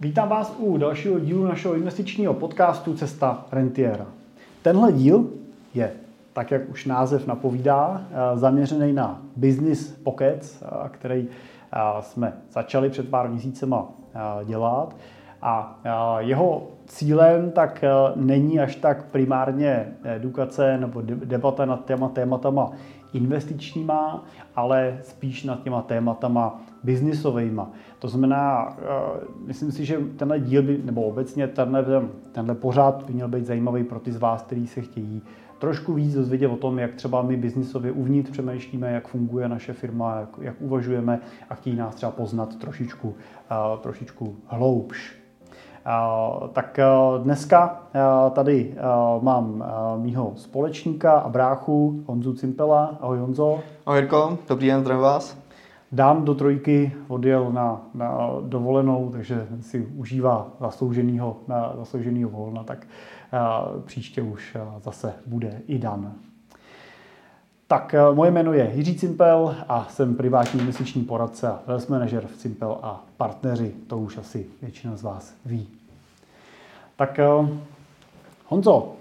[0.00, 4.06] Vítám vás u dalšího dílu našeho investičního podcastu Cesta rentiera.
[4.62, 5.30] Tenhle díl
[5.74, 5.92] je,
[6.32, 11.28] tak jak už název napovídá, eh, zaměřený na business pockets, eh, který
[11.72, 13.88] eh, jsme začali před pár měsícema
[14.44, 14.96] dělat.
[15.42, 15.80] A
[16.18, 17.84] jeho cílem tak
[18.16, 22.70] není až tak primárně edukace nebo debata nad těma tématama
[23.12, 24.24] investičníma,
[24.56, 27.62] ale spíš nad těma tématama biznisovými.
[27.98, 31.84] To znamená, eh, myslím si, že tenhle díl by, nebo obecně tenhle,
[32.32, 35.22] tenhle pořád by měl být zajímavý pro ty z vás, kteří se chtějí
[35.58, 40.20] trošku víc dozvědět o tom, jak třeba my biznisově uvnitř přemýšlíme, jak funguje naše firma,
[40.20, 41.20] jak, jak uvažujeme
[41.50, 45.16] a chtějí nás třeba poznat trošičku, uh, trošičku hloubš.
[45.86, 46.80] Uh, tak
[47.22, 47.82] dneska
[48.30, 48.74] tady
[49.20, 49.64] mám
[49.96, 52.98] mýho společníka a bráchu Honzu Cimpela.
[53.00, 53.60] Ahoj Honzo.
[53.86, 55.43] Ahoj Jirko, dobrý den, zdravím vás.
[55.94, 62.86] Dám do trojky odjel na, na dovolenou, takže si užívá zaslouženýho, na zaslouženýho volna, tak
[63.32, 66.12] uh, příště už zase bude i Dan.
[67.66, 72.36] Tak moje jméno je Jiří Cimpel a jsem privátní měsíční poradce a wealth manager v
[72.36, 75.68] Cimpel a partneři, to už asi většina z vás ví.
[76.96, 77.20] Tak
[78.46, 78.92] Honzo,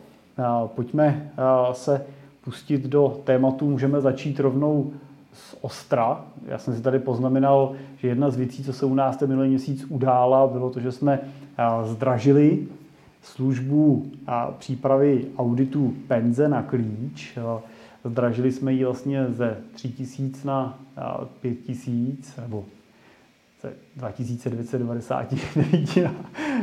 [0.65, 1.31] pojďme
[1.71, 2.05] se
[2.43, 4.91] pustit do tématu, můžeme začít rovnou
[5.33, 6.25] z Ostra.
[6.45, 9.49] Já jsem si tady poznamenal, že jedna z věcí, co se u nás ten minulý
[9.49, 11.19] měsíc udála, bylo to, že jsme
[11.83, 12.67] zdražili
[13.21, 17.37] službu a přípravy auditu penze na klíč.
[18.05, 20.79] Zdražili jsme ji vlastně ze 3000 na
[21.41, 22.65] 5000, nebo
[23.61, 26.15] ze 2999 na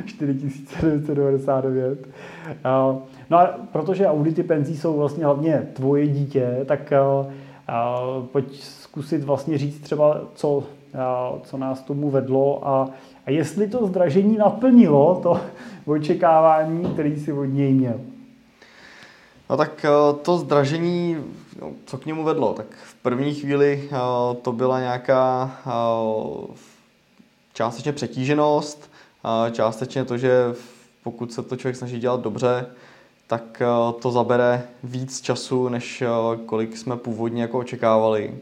[0.04, 2.08] 4999.
[3.30, 6.92] No a protože audity penzí jsou vlastně hlavně tvoje dítě, tak
[8.32, 10.64] pojď zkusit vlastně říct třeba, co,
[11.44, 12.90] co nás tomu vedlo a,
[13.26, 15.40] a jestli to zdražení naplnilo to
[15.86, 18.00] očekávání, který si od něj měl.
[19.50, 19.86] No tak
[20.22, 21.16] to zdražení,
[21.60, 22.54] no, co k němu vedlo?
[22.54, 23.88] Tak v první chvíli
[24.42, 25.50] to byla nějaká
[27.53, 28.91] částečně přetíženost,
[29.53, 30.54] částečně to, že
[31.03, 32.66] pokud se to člověk snaží dělat dobře,
[33.30, 36.08] tak eh, to zabere víc času, než eh,
[36.46, 38.34] kolik jsme původně jako očekávali.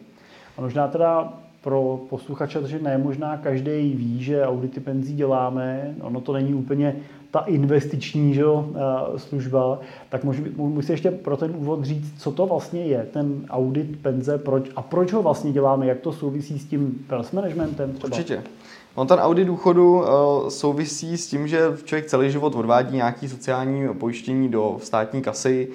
[0.57, 1.33] A možná teda
[1.63, 6.97] pro posluchače, že ne možná každý ví, že audity penzí děláme, ono to není úplně
[7.31, 9.79] ta investiční že, eh, služba,
[10.09, 10.25] tak
[10.57, 14.83] musí ještě pro ten úvod říct, co to vlastně je, ten audit penze, proč a
[14.83, 18.17] proč ho vlastně děláme, jak to souvisí s tím wealth managementem třeba?
[18.17, 18.43] Určitě.
[18.99, 20.05] On ten audit důchodu uh,
[20.49, 25.69] souvisí s tím, že člověk celý život odvádí nějaký sociální pojištění do státní kasy.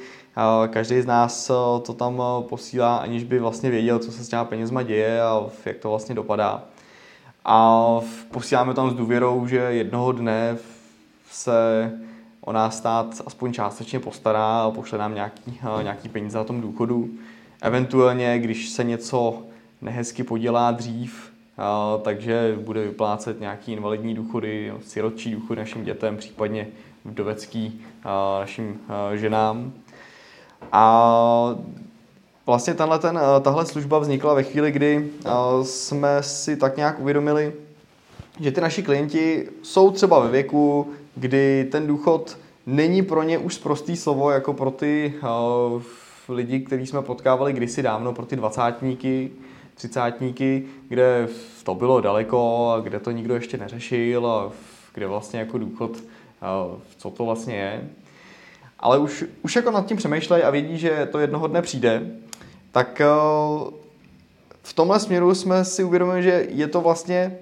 [0.70, 4.28] Každý z nás uh, to tam uh, posílá, aniž by vlastně věděl, co se s
[4.28, 6.64] těma penězma děje a jak to vlastně dopadá.
[7.46, 7.88] A
[8.32, 10.58] posíláme tam s důvěrou, že jednoho dne
[11.32, 11.92] se
[12.42, 17.10] o nás stát aspoň částečně postará a pošle nám nějaký, nějaký peníze na tom důchodu.
[17.62, 19.42] Eventuálně, když se něco
[19.82, 21.33] nehezky podělá dřív,
[22.02, 26.68] takže bude vyplácet nějaký invalidní důchody, sirotčí důchody našim dětem, případně
[27.06, 27.82] vdovecký
[28.40, 28.80] našim
[29.14, 29.74] ženám.
[30.72, 31.56] A
[32.46, 35.10] vlastně tenhle, ten, tahle služba vznikla ve chvíli, kdy
[35.62, 37.54] jsme si tak nějak uvědomili,
[38.40, 43.58] že ty naši klienti jsou třeba ve věku, kdy ten důchod není pro ně už
[43.58, 45.14] prostý slovo jako pro ty
[46.30, 49.32] lidi, který jsme potkávali kdysi dávno, pro ty dvacátníky,
[49.84, 51.28] třicátníky, kde
[51.64, 54.52] to bylo daleko a kde to nikdo ještě neřešil a
[54.94, 55.92] kde vlastně jako důchod,
[56.98, 57.90] co to vlastně je.
[58.80, 62.12] Ale už, už jako nad tím přemýšlej a vědí, že to jednoho dne přijde,
[62.72, 63.02] tak
[64.64, 67.38] v tomhle směru jsme si uvědomili, že je to vlastně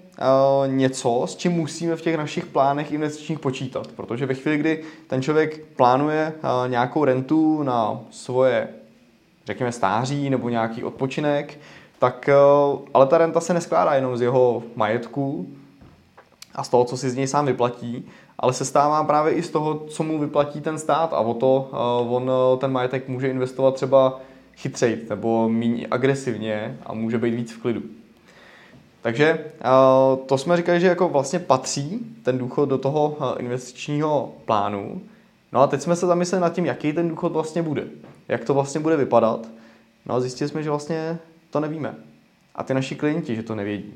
[0.67, 3.87] něco, s čím musíme v těch našich plánech investičních počítat.
[3.87, 6.33] Protože ve chvíli, kdy ten člověk plánuje
[6.67, 8.67] nějakou rentu na svoje,
[9.45, 11.57] řekněme, stáří nebo nějaký odpočinek,
[12.01, 12.35] tak eh,
[12.93, 15.49] ale ta renta se neskládá jenom z jeho majetku
[16.55, 18.09] a z toho, co si z něj sám vyplatí,
[18.39, 21.69] ale se stává právě i z toho, co mu vyplatí ten stát a o to
[21.73, 21.75] eh,
[22.09, 24.19] on eh, ten majetek může investovat třeba
[24.57, 27.81] chytřejt nebo méně agresivně a může být víc v klidu.
[29.01, 29.45] Takže
[30.25, 35.01] to jsme říkali, že jako vlastně patří ten důchod do toho investičního plánu.
[35.51, 37.83] No a teď jsme se zamysleli nad tím, jaký ten důchod vlastně bude.
[38.27, 39.47] Jak to vlastně bude vypadat.
[40.05, 41.19] No a zjistili jsme, že vlastně
[41.51, 41.95] to nevíme.
[42.55, 43.93] A ty naši klienti, že to nevědí.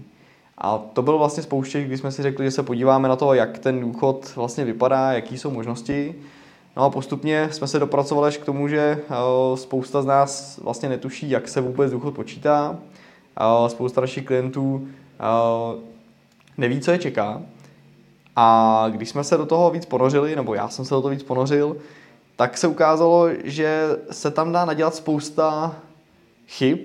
[0.58, 3.60] A to byl vlastně spouštěk, kdy jsme si řekli, že se podíváme na to, jak
[3.60, 6.16] ten důchod vlastně vypadá, jaký jsou možnosti.
[6.78, 10.90] No a postupně jsme se dopracovali až k tomu, že eh, spousta z nás vlastně
[10.90, 12.78] netuší, jak se vůbec důchod počítá.
[13.68, 15.82] Spousta našich klientů eh,
[16.58, 17.42] neví, co je čeká.
[18.36, 21.24] A když jsme se do toho víc ponořili, nebo já jsem se do toho víc
[21.24, 21.78] ponořil,
[22.36, 25.76] tak se ukázalo, že se tam dá nadělat spousta
[26.48, 26.80] chyb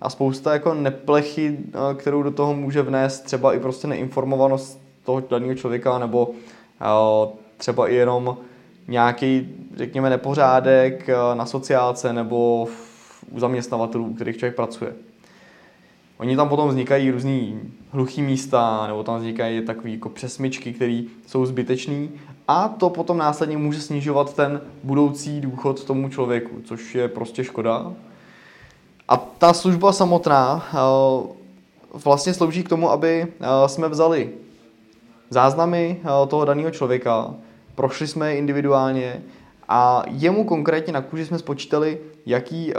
[0.00, 5.22] a spousta jako neplechy, eh, kterou do toho může vnést třeba i prostě neinformovanost toho
[5.30, 6.30] daného člověka nebo
[6.80, 8.36] eh, třeba i jenom
[8.88, 12.68] nějaký, řekněme, nepořádek eh, na sociálce nebo
[13.30, 14.92] u zaměstnavatelů, u kterých člověk pracuje.
[16.18, 17.60] Oni tam potom vznikají různý
[17.90, 22.08] hluchý místa, nebo tam vznikají takové jako přesmyčky, které jsou zbytečné
[22.48, 27.92] a to potom následně může snižovat ten budoucí důchod tomu člověku, což je prostě škoda.
[29.08, 30.76] A ta služba samotná eh,
[32.04, 34.30] vlastně slouží k tomu, aby eh, jsme vzali
[35.30, 37.34] záznamy eh, toho daného člověka,
[37.74, 39.22] prošli jsme je individuálně
[39.68, 42.72] a jemu konkrétně na kůži jsme spočítali, jaký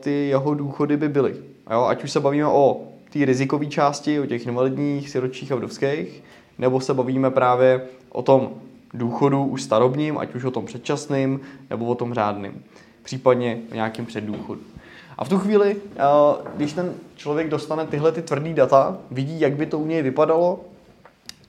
[0.00, 1.36] ty jeho důchody by byly.
[1.66, 2.80] Ať už se bavíme o
[3.12, 6.22] té rizikové části, o těch invalidních, siročích a vdovských,
[6.58, 8.50] nebo se bavíme právě o tom
[8.94, 11.40] důchodu už starobním, ať už o tom předčasným,
[11.70, 12.64] nebo o tom řádným,
[13.02, 14.60] případně o nějakém předdůchodu.
[15.18, 16.02] A v tu chvíli, eh,
[16.56, 20.60] když ten člověk dostane tyhle ty tvrdý data, vidí, jak by to u něj vypadalo,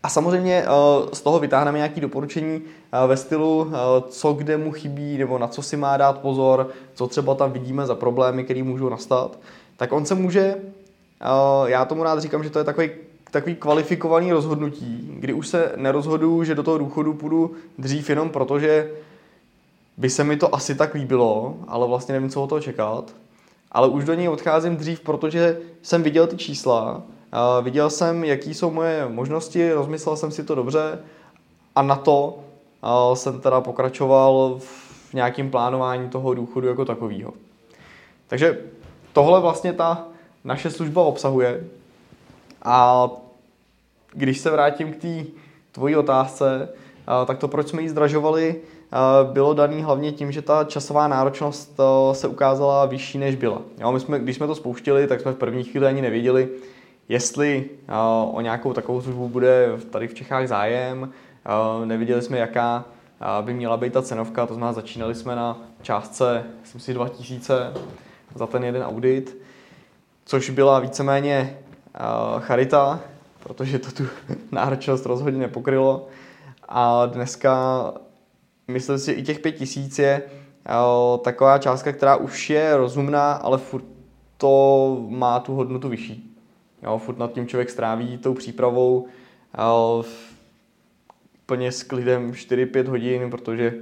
[0.04, 3.72] a samozřejmě eh, z toho vytáhneme nějaké doporučení eh, ve stylu,
[4.10, 7.86] co kde mu chybí, nebo na co si má dát pozor, co třeba tam vidíme
[7.86, 9.40] za problémy, které můžou nastat,
[9.78, 10.56] tak on se může,
[11.66, 12.90] já tomu rád říkám, že to je takový
[13.32, 18.92] takový kvalifikovaný rozhodnutí, kdy už se nerozhodu, že do toho důchodu půjdu dřív jenom protože
[19.98, 23.14] by se mi to asi tak líbilo, ale vlastně nevím, co o toho čekat.
[23.74, 27.02] Ale už do něj odcházím dřív, protože jsem viděl ty čísla,
[27.62, 31.00] viděl jsem, jaký jsou moje možnosti, rozmyslel jsem si to dobře
[31.76, 32.40] a na to
[33.14, 37.34] jsem teda pokračoval v nějakém plánování toho důchodu jako takového.
[38.28, 38.62] Takže
[39.14, 40.08] tohle vlastně ta
[40.44, 41.64] naše služba obsahuje.
[42.64, 43.10] A
[44.14, 45.24] když se vrátím k té
[45.72, 46.70] tvojí otázce,
[47.26, 48.56] tak to, proč jsme ji zdražovali,
[49.34, 51.80] bylo daný hlavně tím, že ta časová náročnost
[52.12, 53.62] se ukázala vyšší, než byla.
[53.80, 56.50] Jo, my jsme, když jsme to spouštili, tak jsme v první chvíli ani nevěděli,
[57.10, 57.70] jestli
[58.32, 61.12] o nějakou takovou službu bude tady v Čechách zájem.
[61.86, 62.86] Nevěděli jsme, jaká
[63.42, 67.74] by měla být ta cenovka, to znamená, začínali jsme na částce, myslím si, 2000
[68.36, 69.38] za ten jeden audit,
[70.26, 71.58] což byla víceméně
[72.40, 73.00] charita,
[73.40, 74.04] protože to tu
[74.52, 76.08] náročnost rozhodně nepokrylo.
[76.70, 77.94] A dneska
[78.68, 80.22] myslím si, i těch pět tisíc je
[81.24, 83.86] taková částka, která už je rozumná, ale furt
[84.38, 86.38] to má tu hodnotu vyšší.
[86.84, 89.08] Jo, furt nad tím člověk stráví tou přípravou
[91.46, 93.74] plně s klidem 4-5 hodin, protože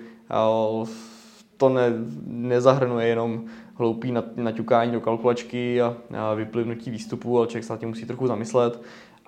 [1.58, 1.90] to ne,
[2.26, 3.46] nezahrnuje jenom
[3.76, 8.28] hloupý naťukání do kalkulačky a, a vyplivnutí výstupu, ale člověk se nad tím musí trochu
[8.28, 8.82] zamyslet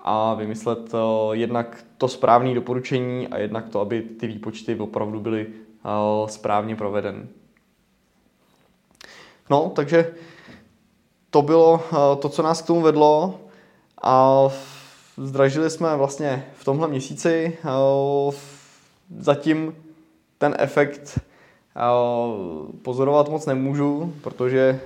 [0.04, 1.00] a vymyslet uh,
[1.32, 7.28] jednak to správné doporučení a jednak to, aby ty výpočty opravdu byly uh, správně proveden.
[9.50, 10.14] No, takže
[11.30, 13.40] to bylo uh, to, co nás k tomu vedlo
[14.02, 14.48] a
[15.16, 17.58] zdražili jsme vlastně v tomhle měsíci.
[19.18, 19.74] Zatím
[20.38, 21.20] ten efekt
[22.82, 24.80] pozorovat moc nemůžu, protože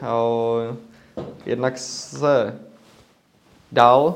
[1.46, 2.60] jednak se
[3.72, 4.14] dál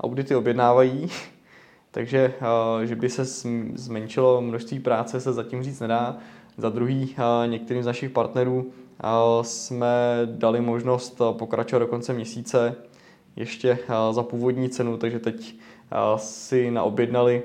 [0.00, 1.08] audity objednávají,
[1.90, 2.34] takže
[2.84, 3.24] že by se
[3.74, 6.16] zmenšilo množství práce, se zatím říct nedá.
[6.56, 7.16] Za druhý,
[7.46, 8.72] některým z našich partnerů
[9.42, 9.88] jsme
[10.24, 12.74] dali možnost pokračovat do konce měsíce
[13.36, 13.78] ještě
[14.10, 15.54] za původní cenu, takže teď
[16.16, 17.42] si naobjednali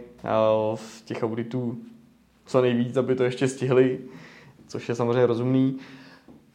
[0.76, 1.78] v těch auditů
[2.46, 4.00] co nejvíc, aby to ještě stihli
[4.68, 5.78] což je samozřejmě rozumný.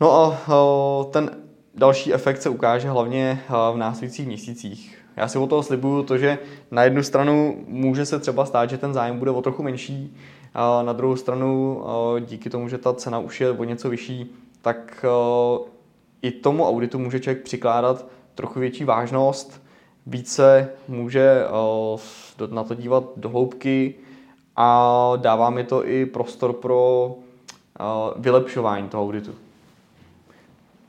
[0.01, 1.31] No a ten
[1.75, 3.43] další efekt se ukáže hlavně
[3.73, 5.00] v následujících měsících.
[5.21, 6.39] Já si o toho slibuju to, že
[6.71, 10.17] na jednu stranu může se třeba stát, že ten zájem bude o trochu menší,
[10.55, 11.83] a na druhou stranu
[12.21, 15.05] díky tomu, že ta cena už je o něco vyšší, tak
[16.23, 19.63] i tomu auditu může člověk přikládat trochu větší vážnost,
[20.07, 21.45] více může
[22.51, 23.95] na to dívat do hloubky
[24.57, 27.15] a dává mi to i prostor pro
[28.17, 29.35] vylepšování toho auditu.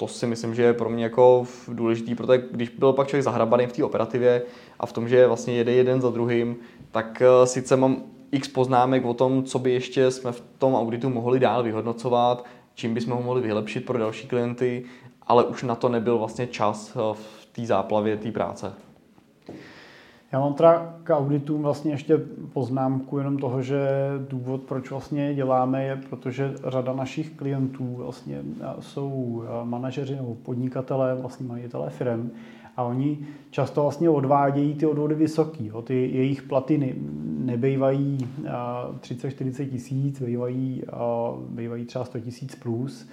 [0.02, 3.68] To si myslím, že je pro mě jako důležitý, protože když byl pak člověk zahrabaný
[3.68, 4.42] v té operativě
[4.80, 6.56] a v tom, že vlastně jede jeden za druhým,
[6.92, 11.10] tak eh, sice mám x poznámek o tom, co by ještě jsme v tom auditu
[11.10, 14.84] mohli dál vyhodnocovat, čím bychom ho mohli vylepšit pro další klienty,
[15.28, 18.74] ale už na to nebyl vlastně čas eh, v té záplavě té práce.
[20.32, 22.18] Já mám teda k auditům vlastně ještě
[22.54, 23.90] poznámku jenom toho, že
[24.30, 28.42] důvod, proč vlastně děláme, je, protože řada našich klientů vlastně
[28.80, 32.30] jsou manažeři nebo podnikatelé, vlastně majitelé firm.
[32.78, 33.20] A oni
[33.50, 35.66] často vlastně odvádějí ty odvody vysoký.
[35.66, 35.82] Jo.
[35.82, 36.88] Ty jejich platy ne,
[37.46, 38.18] nebejvají
[39.00, 40.84] 30-40 tisíc, bývají,
[41.50, 43.10] bývají třeba 100 tisíc plus.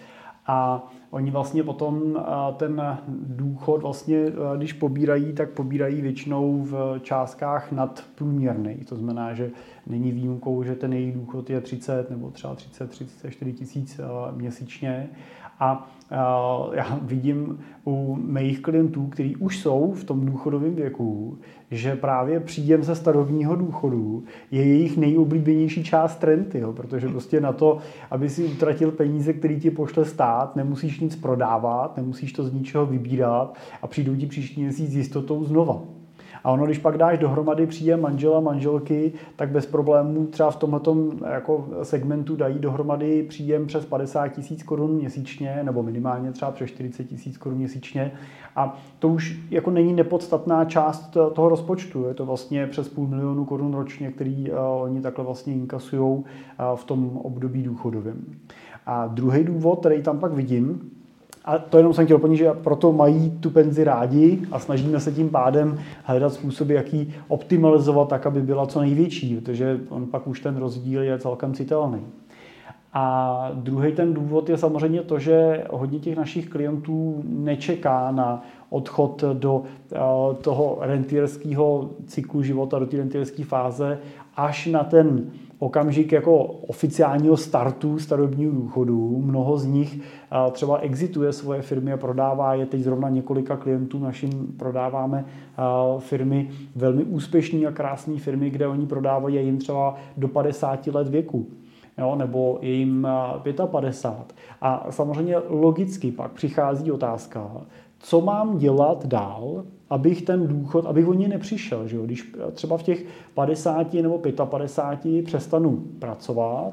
[0.51, 2.25] A oni vlastně potom
[2.57, 4.25] ten důchod vlastně,
[4.57, 8.75] když pobírají, tak pobírají většinou v částkách nadprůměrný.
[8.75, 9.51] To znamená, že
[9.87, 14.01] není výjimkou, že ten jejich důchod je 30 nebo třeba 30, 34 tisíc
[14.35, 15.09] měsíčně.
[15.61, 15.91] A
[16.73, 21.39] já vidím u mých klientů, kteří už jsou v tom důchodovém věku,
[21.71, 27.53] že právě příjem ze starobního důchodu je jejich nejoblíbenější část renty, jo, protože prostě na
[27.53, 27.79] to,
[28.11, 32.87] aby si utratil peníze, který ti pošle stát, nemusíš nic prodávat, nemusíš to z ničeho
[32.87, 35.98] vybírat a přijdou ti příští měsíc s jistotou znova.
[36.45, 40.97] A ono, když pak dáš dohromady příjem manžela, manželky, tak bez problémů třeba v tomto
[41.33, 47.05] jako segmentu dají dohromady příjem přes 50 tisíc korun měsíčně, nebo minimálně třeba přes 40
[47.05, 48.13] tisíc korun měsíčně.
[48.57, 52.05] A to už jako není nepodstatná část toho rozpočtu.
[52.09, 56.25] Je to vlastně přes půl milionu korun ročně, který uh, oni takhle vlastně inkasují uh,
[56.75, 58.25] v tom období důchodovém.
[58.87, 60.91] A druhý důvod, který tam pak vidím,
[61.49, 65.13] a to jenom jsem chtěl doplnit, že proto mají tu penzi rádi a snažíme se
[65.13, 70.27] tím pádem hledat způsoby, jak ji optimalizovat tak, aby byla co největší, protože on pak
[70.27, 72.01] už ten rozdíl je celkem citelný.
[72.93, 79.25] A druhý ten důvod je samozřejmě to, že hodně těch našich klientů nečeká na odchod
[79.33, 79.63] do
[79.93, 79.99] eh,
[80.43, 83.99] toho rentierského cyklu života, do té rentierské fáze,
[84.37, 89.23] až na ten okamžik jako oficiálního startu starobního důchodu.
[89.25, 90.01] Mnoho z nich
[90.53, 92.67] třeba exituje svoje firmy a prodává je.
[92.67, 95.25] Teď zrovna několika klientů našim prodáváme
[95.99, 101.47] firmy, velmi úspěšné a krásné firmy, kde oni prodávají jim třeba do 50 let věku.
[101.99, 103.09] Jo, nebo je jim
[103.67, 104.37] 55.
[104.39, 107.51] Eh, a samozřejmě logicky pak přichází otázka,
[107.99, 111.89] co mám dělat dál, abych ten důchod, abych o ně nepřišel.
[111.89, 112.03] Že jo?
[112.03, 113.05] Když třeba v těch
[113.35, 116.73] 50 nebo 55 přestanu pracovat,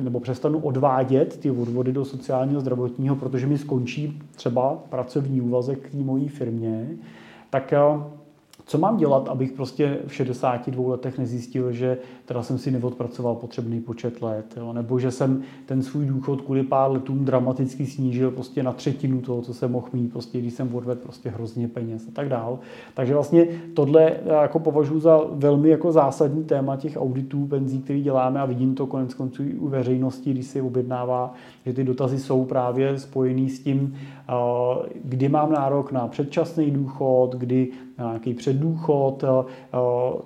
[0.00, 5.90] nebo přestanu odvádět ty odvody do sociálního zdravotního, protože mi skončí třeba pracovní úvazek k
[5.90, 6.88] té mojí firmě,
[7.50, 7.74] tak
[8.66, 13.80] co mám dělat, abych prostě v 62 letech nezjistil, že teda jsem si neodpracoval potřebný
[13.80, 14.72] počet let, jo?
[14.72, 19.42] nebo že jsem ten svůj důchod kvůli pár letům dramaticky snížil prostě na třetinu toho,
[19.42, 22.58] co jsem mohl mít, prostě, když jsem odvedl prostě hrozně peněz a tak dál.
[22.94, 28.40] Takže vlastně tohle jako považuji za velmi jako zásadní téma těch auditů penzí, který děláme
[28.40, 31.34] a vidím to konec konců i u veřejnosti, když si objednává,
[31.66, 33.94] že ty dotazy jsou právě spojený s tím,
[35.04, 37.68] kdy mám nárok na předčasný důchod, kdy
[38.10, 39.24] nějaký předdůchod,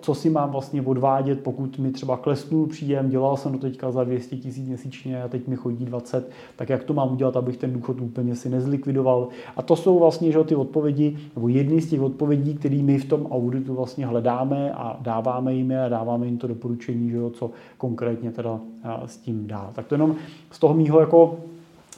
[0.01, 4.05] co si mám vlastně odvádět, pokud mi třeba klesnul příjem, dělal jsem do teďka za
[4.05, 7.73] 200 tisíc měsíčně a teď mi chodí 20, tak jak to mám udělat, abych ten
[7.73, 9.29] důchod úplně si nezlikvidoval.
[9.57, 13.05] A to jsou vlastně že, ty odpovědi, nebo jedny z těch odpovědí, které my v
[13.05, 18.31] tom auditu vlastně hledáme a dáváme jim a dáváme jim to doporučení, že, co konkrétně
[18.31, 18.61] teda
[19.07, 19.71] s tím dál.
[19.73, 20.15] Tak to jenom
[20.51, 21.37] z toho mýho jako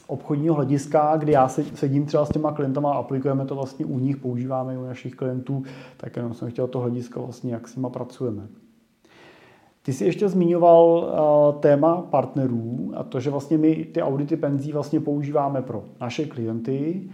[0.08, 4.16] obchodního hlediska, kdy já sedím třeba s těma klientama a aplikujeme to vlastně u nich,
[4.16, 5.62] používáme u našich klientů,
[5.96, 8.48] tak jenom jsem chtěl to hlediska vlastně, jak s nima pracujeme.
[9.82, 10.86] Ty jsi ještě zmiňoval
[11.54, 16.24] uh, téma partnerů a to, že vlastně my ty audity penzí vlastně používáme pro naše
[16.24, 17.10] klienty.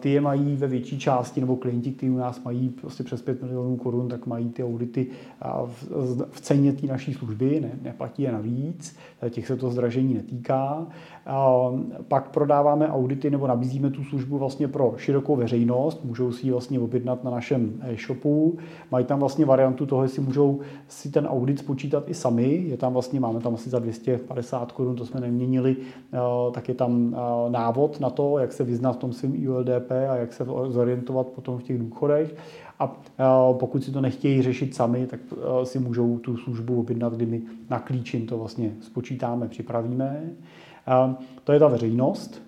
[0.00, 3.42] Ty je mají ve větší části, nebo klienti, kteří u nás mají prostě přes 5
[3.42, 5.06] milionů korun, tak mají ty audity
[6.30, 8.96] v, ceně té naší služby, ne, neplatí je navíc,
[9.30, 10.86] těch se to zdražení netýká.
[12.08, 16.80] Pak prodáváme audity nebo nabízíme tu službu vlastně pro širokou veřejnost, můžou si ji vlastně
[16.80, 18.58] objednat na našem e-shopu,
[18.90, 22.92] mají tam vlastně variantu toho, jestli můžou si ten audit spočítat i sami, je tam
[22.92, 25.76] vlastně, máme tam asi za 250 korun, to jsme neměnili,
[26.52, 27.16] tak je tam
[27.48, 31.58] návod na to, jak se vyznat v tom svém IULDP a jak se zorientovat potom
[31.58, 32.34] v těch důchodech.
[32.78, 32.96] A
[33.52, 35.20] pokud si to nechtějí řešit sami, tak
[35.64, 40.22] si můžou tu službu objednat, kdy my na klíčin to vlastně spočítáme, připravíme.
[41.44, 42.42] To je ta veřejnost.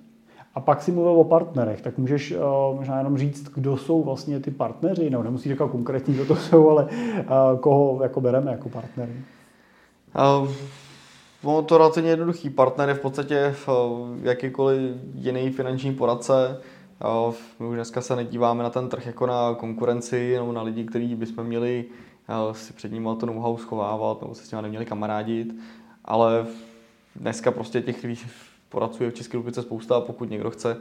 [0.55, 2.35] A pak si mluvil o partnerech, tak můžeš
[2.75, 6.69] možná jenom říct, kdo jsou vlastně ty partneři, no nemusí říkat konkrétně, kdo to jsou,
[6.69, 6.89] ale
[7.61, 9.13] koho jako bereme jako partnery.
[11.45, 12.51] Ono to relativně jednoduchý.
[12.51, 13.69] Partner je v podstatě v
[14.23, 14.81] jakýkoliv
[15.15, 16.61] jiný finanční poradce.
[17.59, 21.15] My už dneska se nedíváme na ten trh jako na konkurenci nebo na lidi, kteří
[21.15, 21.85] bychom měli
[22.53, 25.55] si před ním to know-how schovávat nebo se s nimi neměli kamarádit,
[26.05, 26.47] ale
[27.17, 28.07] dneska prostě těch
[28.69, 30.77] poradců je v České republice spousta a pokud někdo chce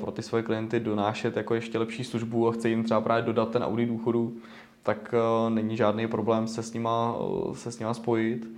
[0.00, 3.50] pro ty svoje klienty donášet jako ještě lepší službu a chce jim třeba právě dodat
[3.50, 4.36] ten audit důchodu,
[4.82, 5.14] tak
[5.48, 7.16] není žádný problém se s nima,
[7.52, 8.48] se s nima spojit.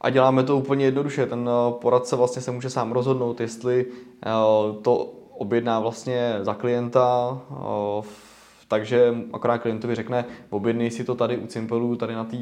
[0.00, 1.26] A děláme to úplně jednoduše.
[1.26, 3.86] Ten poradce vlastně se může sám rozhodnout, jestli
[4.82, 7.38] to objedná vlastně za klienta
[8.72, 12.36] takže akorát klientovi řekne, objednej si to tady u Simpelu, tady na té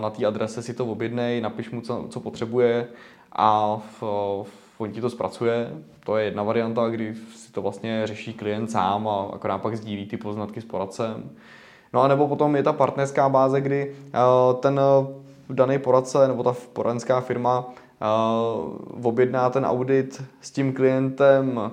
[0.00, 2.88] na tý adrese si to objednej, napiš mu, co, co potřebuje
[3.32, 4.02] a v,
[4.42, 5.70] v, on ti to zpracuje.
[6.04, 10.06] To je jedna varianta, kdy si to vlastně řeší klient sám a akorát pak sdílí
[10.06, 11.30] ty poznatky s poradcem.
[11.92, 13.96] No a nebo potom je ta partnerská báze, kdy
[14.60, 14.80] ten
[15.50, 17.64] daný poradce nebo ta poradenská firma
[19.02, 21.70] objedná ten audit s tím klientem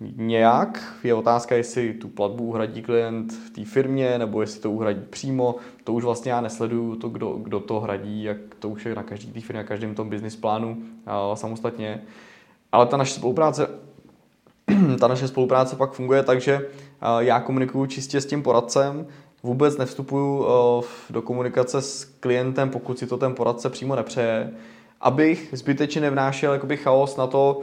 [0.00, 0.94] nějak.
[1.04, 5.56] Je otázka, jestli tu platbu uhradí klient v té firmě, nebo jestli to uhradí přímo.
[5.84, 9.02] To už vlastně já nesleduju, to, kdo, kdo to hradí, jak to už je na
[9.02, 10.76] každý té firmě, na každém tom business plánu
[11.34, 12.02] samostatně.
[12.72, 13.68] Ale ta naše spolupráce
[15.00, 16.60] ta naše spolupráce pak funguje tak, že
[17.18, 19.06] já komunikuju čistě s tím poradcem,
[19.42, 24.50] vůbec nevstupuju uh, do komunikace s klientem, pokud si to ten poradce přímo nepřeje,
[25.00, 27.60] abych zbytečně nevnášel jakoby chaos na to,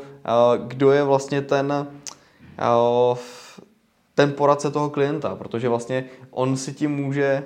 [0.67, 1.87] kdo je vlastně ten
[4.15, 7.43] ten poradce toho klienta, protože vlastně on si tím může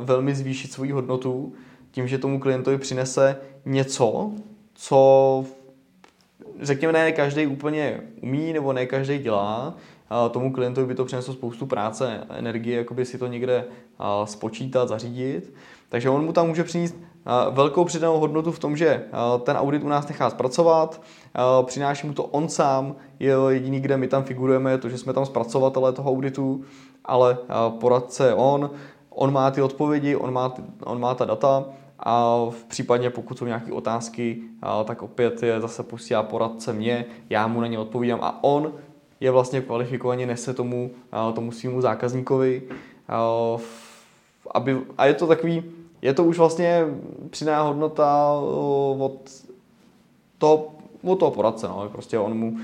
[0.00, 1.52] velmi zvýšit svoji hodnotu
[1.90, 4.30] tím, že tomu klientovi přinese něco,
[4.74, 5.44] co
[6.60, 9.74] řekněme ne každý úplně umí nebo ne každý dělá,
[10.30, 13.64] tomu klientovi by to přineslo spoustu práce, energie, jakoby si to někde
[14.24, 15.54] spočítat, zařídit.
[15.88, 16.96] Takže on mu tam může přinést
[17.50, 19.04] velkou přidanou hodnotu v tom, že
[19.42, 21.02] ten audit u nás nechá zpracovat,
[21.62, 25.12] přináší mu to on sám, je jediný, kde my tam figurujeme, je to, že jsme
[25.12, 26.64] tam zpracovatelé toho auditu,
[27.04, 27.38] ale
[27.80, 28.70] poradce je on,
[29.10, 31.64] on má ty odpovědi, on má, on má ta data
[31.98, 34.42] a v případě, pokud jsou nějaké otázky,
[34.84, 38.72] tak opět je zase posílá poradce mě, já mu na ně odpovídám a on
[39.20, 40.90] je vlastně kvalifikovaně nese tomu,
[41.34, 42.62] tomu svýmu zákazníkovi.
[44.50, 45.64] Aby, a je to takový,
[46.02, 46.84] je to už vlastně
[47.30, 48.32] přiná hodnota
[48.98, 49.30] od
[50.38, 50.68] toho,
[51.02, 51.68] od toho poradce.
[51.68, 51.88] No.
[51.92, 52.56] Prostě on mu,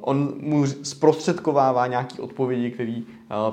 [0.00, 3.02] on mu zprostředkovává nějaké odpovědi, které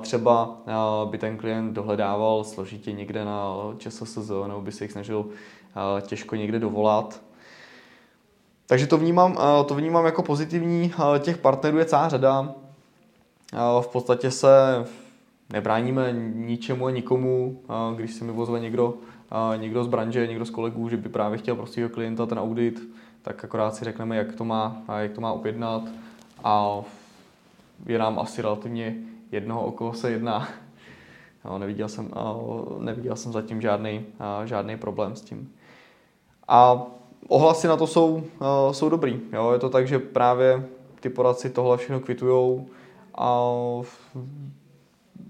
[0.02, 0.58] třeba
[1.06, 5.26] by ten klient dohledával složitě někde na ČSSZ nebo by se jich snažil
[6.02, 7.22] těžko někde dovolat.
[8.68, 10.94] Takže to vnímám, to vnímám jako pozitivní.
[11.20, 12.54] Těch partnerů je celá řada.
[13.82, 14.86] V podstatě se
[15.54, 17.62] nebráníme ničemu a nikomu,
[17.96, 18.94] když se mi vozve někdo,
[19.58, 22.90] někdo z branže, někdo z kolegů, že by právě chtěl pro svého klienta ten audit,
[23.22, 25.84] tak akorát si řekneme, jak to má, jak to má objednat
[26.44, 26.82] a
[27.86, 28.96] je nám asi relativně
[29.32, 30.48] jednoho, o koho se jedná.
[31.58, 32.12] Neviděl, jsem,
[32.80, 34.06] neviděl jsem zatím žádný,
[34.46, 35.52] žádný problém s tím.
[36.48, 36.86] A
[37.28, 38.24] ohlasy na to jsou,
[38.72, 39.20] jsou dobrý.
[39.34, 39.52] Jo?
[39.52, 40.66] Je to tak, že právě
[41.00, 42.68] ty poradci tohle všechno kvitujou
[43.16, 43.50] a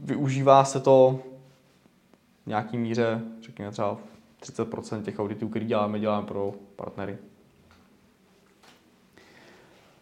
[0.06, 1.20] využívá se to
[2.44, 3.98] v nějaký míře, řekněme třeba
[4.41, 7.18] 30% těch auditů, který děláme, děláme pro partnery.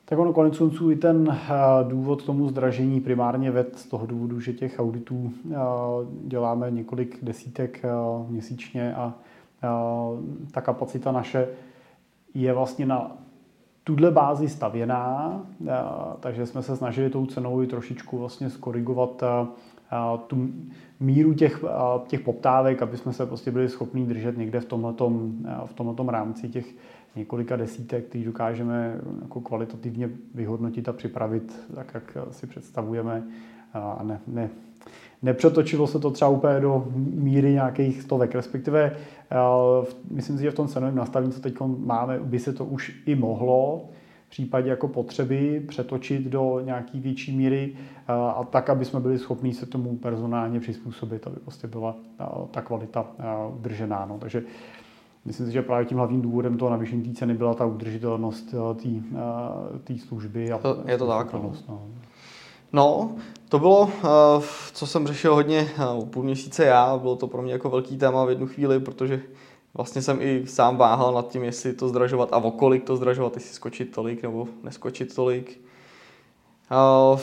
[0.05, 1.49] Tak ono konec konců i ten eh,
[1.87, 5.55] důvod tomu zdražení primárně ved z toho důvodu, že těch auditů eh,
[6.27, 7.89] děláme několik desítek eh,
[8.27, 9.13] měsíčně a
[10.51, 11.47] ta kapacita naše
[12.33, 13.17] je vlastně na
[13.83, 15.41] tuhle bázi stavěná,
[16.19, 19.23] takže jsme se snažili tou cenou i trošičku vlastně skorigovat
[20.27, 20.49] tu
[20.99, 21.63] míru těch,
[22.07, 25.33] těch poptávek, aby jsme se prostě byli schopni držet někde v tomhletom,
[25.65, 26.65] v tomhletom rámci těch
[27.15, 33.23] několika desítek, který dokážeme jako kvalitativně vyhodnotit a připravit tak, jak si představujeme.
[33.73, 34.49] A ne, ne,
[35.21, 38.97] nepřetočilo se to třeba úplně do míry nějakých stovek, respektive
[40.11, 43.15] myslím si, že v tom cenovém nastavení, co teď máme, by se to už i
[43.15, 43.89] mohlo,
[44.33, 47.73] případě jako potřeby přetočit do nějaký větší míry
[48.07, 51.95] a tak, aby jsme byli schopni se tomu personálně přizpůsobit, aby prostě byla
[52.51, 53.05] ta kvalita
[53.59, 54.05] udržená.
[54.05, 54.17] No.
[54.17, 54.43] Takže
[55.25, 58.55] myslím si, že právě tím hlavním důvodem toho navýšení té ceny byla ta udržitelnost
[59.83, 60.51] té služby.
[60.51, 61.33] A to, je to tak.
[61.33, 61.53] No.
[61.69, 61.81] no.
[62.73, 63.11] No,
[63.49, 63.89] to bylo,
[64.73, 65.67] co jsem řešil hodně
[66.09, 69.21] půl měsíce já, bylo to pro mě jako velký téma v jednu chvíli, protože
[69.73, 73.35] vlastně jsem i sám váhal nad tím, jestli to zdražovat a o kolik to zdražovat,
[73.35, 75.61] jestli skočit tolik nebo neskočit tolik.
[76.69, 77.15] A,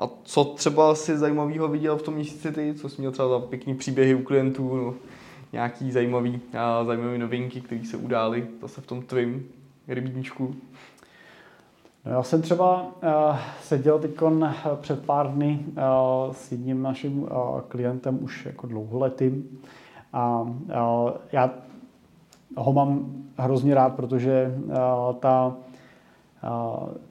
[0.00, 3.40] a co třeba si zajímavého viděl v tom měsíci ty, co jsi měl třeba za
[3.40, 4.94] pěkný příběhy u klientů, no,
[5.52, 9.48] nějaký zajímavý, a, zajímavý novinky, které se udály zase v tom tvým
[9.88, 10.54] rybníčku?
[12.04, 14.10] No já jsem třeba uh, seděl teď
[14.80, 17.28] před pár dny uh, s jedním naším uh,
[17.68, 19.60] klientem už jako dlouholetým,
[20.14, 20.46] a
[21.32, 21.50] já
[22.56, 24.54] ho mám hrozně rád, protože
[25.20, 25.56] ta,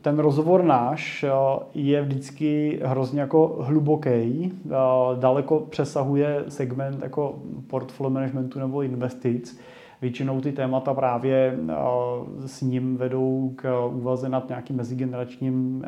[0.01, 1.25] ten rozhovor náš
[1.73, 4.53] je vždycky hrozně jako hluboký,
[5.19, 7.35] daleko přesahuje segment jako
[7.67, 9.59] portfolio managementu nebo investic.
[10.01, 11.57] Většinou ty témata právě
[12.45, 15.85] s ním vedou k úvaze nad nějakým mezigeneračním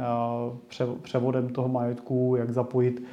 [1.01, 3.03] převodem toho majetku, jak zapojit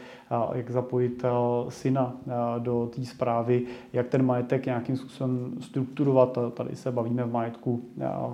[0.52, 1.24] jak zapojit
[1.68, 2.12] syna
[2.58, 6.38] do té zprávy, jak ten majetek nějakým způsobem strukturovat.
[6.54, 7.80] Tady se bavíme v majetku,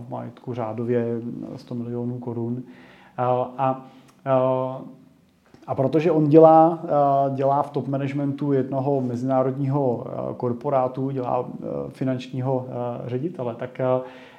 [0.06, 1.20] v majetku řádově
[1.56, 2.62] 100 milionů korun.
[3.58, 3.86] A
[5.66, 6.78] a protože on dělá,
[7.34, 10.06] dělá v top managementu jednoho mezinárodního
[10.36, 11.48] korporátu, dělá
[11.88, 12.66] finančního
[13.06, 13.80] ředitele, tak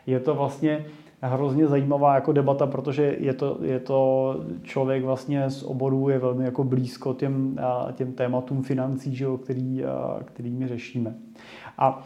[0.07, 0.85] je to vlastně
[1.21, 6.45] hrozně zajímavá jako debata, protože je to, je to člověk vlastně z oboru, je velmi
[6.45, 7.59] jako blízko těm,
[7.93, 9.83] těm tématům financí, že jo, který,
[10.25, 11.15] který my řešíme.
[11.77, 12.03] A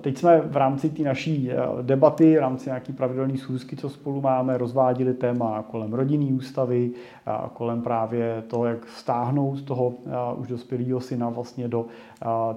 [0.00, 1.50] teď jsme v rámci té naší
[1.82, 6.90] debaty, v rámci nějaký pravidelné schůzky, co spolu máme, rozváděli téma kolem rodinný ústavy,
[7.52, 9.94] kolem právě toho, jak stáhnout toho
[10.36, 11.86] už dospělého syna vlastně do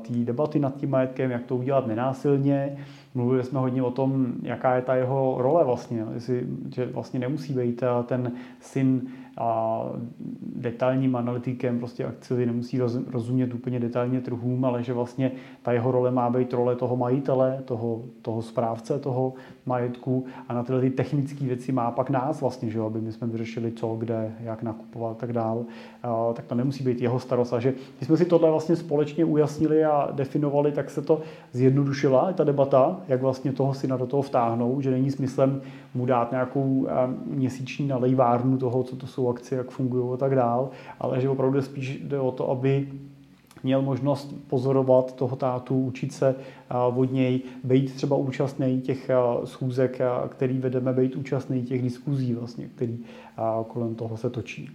[0.02, 2.78] té debaty nad tím majetkem, jak to udělat nenásilně,
[3.18, 7.54] Mluvili jsme hodně o tom, jaká je ta jeho role vlastně, jestli, že vlastně nemusí
[7.54, 9.02] být eh, ten syn
[9.38, 9.84] a
[10.56, 12.80] detailním analytikem prostě akciově nemusí
[13.12, 17.62] rozumět úplně detailně trhům, ale že vlastně ta jeho role má být role toho majitele,
[17.66, 19.34] toho, toho správce toho
[19.66, 23.28] majetku a na tyhle ty technické věci má pak nás vlastně, že aby my jsme
[23.28, 25.66] vyřešili co, kde, jak nakupovat a tak dál,
[26.34, 27.54] tak to nemusí být jeho starost.
[27.54, 31.22] A že když jsme si tohle vlastně společně ujasnili a definovali, tak se to
[31.52, 35.62] zjednodušila, ta debata, jak vlastně toho syna do toho vtáhnout, že není smyslem
[35.96, 36.88] mu dát nějakou
[37.26, 41.62] měsíční nalejvárnu toho, co to jsou akcie, jak fungují a tak dál, ale že opravdu
[41.62, 42.88] spíš jde o to, aby
[43.64, 46.36] měl možnost pozorovat toho tátu, učit se
[46.96, 49.12] od něj, být třeba účastný těch
[49.44, 53.00] schůzek, který vedeme, být účastný těch diskuzí, vlastně, který
[53.68, 54.70] kolem toho se točí.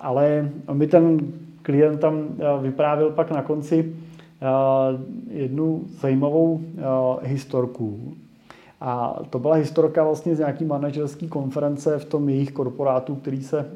[0.00, 2.28] Ale mi ten klient tam
[2.62, 3.96] vyprávěl pak na konci
[5.30, 6.60] jednu zajímavou
[7.22, 8.14] historku,
[8.84, 13.70] a to byla historka vlastně z nějaký manažerské konference v tom jejich korporátu, který se,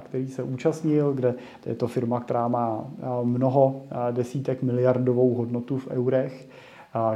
[0.00, 1.34] který se účastnil, kde
[1.66, 2.84] je to firma, která má
[3.22, 6.48] mnoho desítek miliardovou hodnotu v eurech,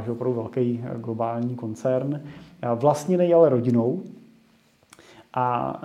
[0.05, 2.21] že opravdu velký globální koncern,
[2.75, 4.01] vlastněný ale rodinou,
[5.39, 5.79] a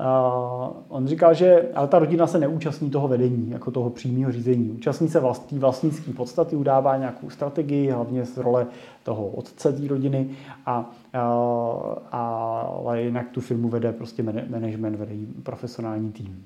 [0.68, 4.70] uh, on říkal, že ale ta rodina se neúčastní toho vedení, jako toho přímého řízení.
[4.70, 8.66] Účastní se vlastní, vlastnické podstaty, udává nějakou strategii, hlavně z role
[9.02, 10.30] toho otce té rodiny,
[10.66, 16.44] a, uh, ale jinak tu firmu vede prostě management, vede profesionální tým.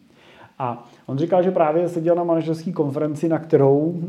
[0.58, 4.02] A on říkal, že právě seděl na manažerské konferenci, na kterou, uh,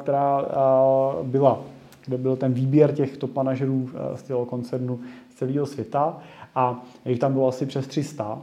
[0.00, 1.60] která uh, byla,
[2.06, 5.00] kde byl ten výběr těch top manažerů uh, z toho koncernu
[5.30, 6.16] z celého světa
[6.54, 8.38] a jich tam bylo asi přes 300.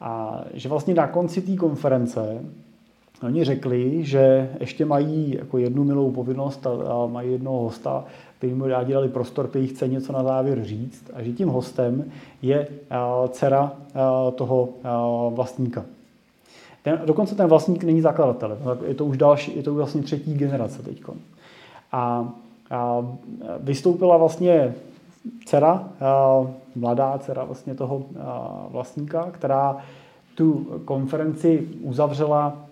[0.00, 2.40] A že vlastně na konci té konference
[3.22, 8.04] oni řekli, že ještě mají jako jednu milou povinnost a, a mají jednoho hosta,
[8.38, 12.04] který mu rádi dali prostor, který chce něco na závěr říct a že tím hostem
[12.42, 15.84] je a, dcera a, toho a, vlastníka.
[16.82, 20.34] Ten, dokonce ten vlastník není zakladatel, je to už další, je to už vlastně třetí
[20.34, 21.02] generace teď.
[21.92, 22.28] A,
[22.70, 23.06] a
[23.60, 24.74] vystoupila vlastně
[25.44, 25.88] dcera,
[26.76, 28.04] mladá dcera vlastně toho
[28.70, 29.76] vlastníka, která
[30.34, 32.66] tu konferenci uzavřela,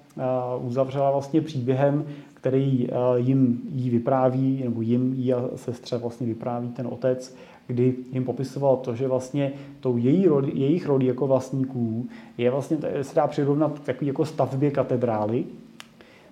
[0.60, 6.86] uzavřela vlastně příběhem, který jim jí vypráví, nebo jim jí a sestře vlastně vypráví ten
[6.86, 7.36] otec,
[7.66, 12.06] kdy jim popisoval to, že vlastně tou její roli, jejich roli jako vlastníků
[12.38, 15.44] je vlastně, se dá přirovnat takový jako stavbě katedrály,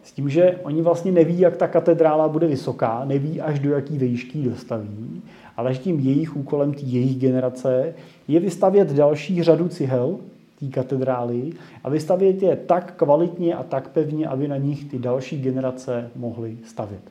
[0.03, 3.99] s tím, že oni vlastně neví, jak ta katedrála bude vysoká, neví až do jaký
[3.99, 5.23] výšky dostaví,
[5.57, 7.95] ale že tím jejich úkolem, tý jejich generace,
[8.29, 10.19] je vystavět další řadu cihel
[10.61, 11.53] té katedrály
[11.85, 16.59] a vystavět je tak kvalitně a tak pevně, aby na nich ty další generace mohly
[16.65, 17.03] stavět.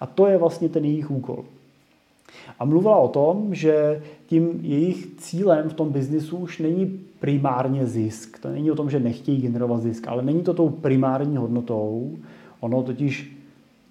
[0.00, 1.44] A to je vlastně ten jejich úkol.
[2.58, 8.38] A mluvila o tom, že tím jejich cílem v tom biznisu už není primárně zisk.
[8.38, 12.16] To není o tom, že nechtějí generovat zisk, ale není to tou primární hodnotou.
[12.60, 13.42] Ono totiž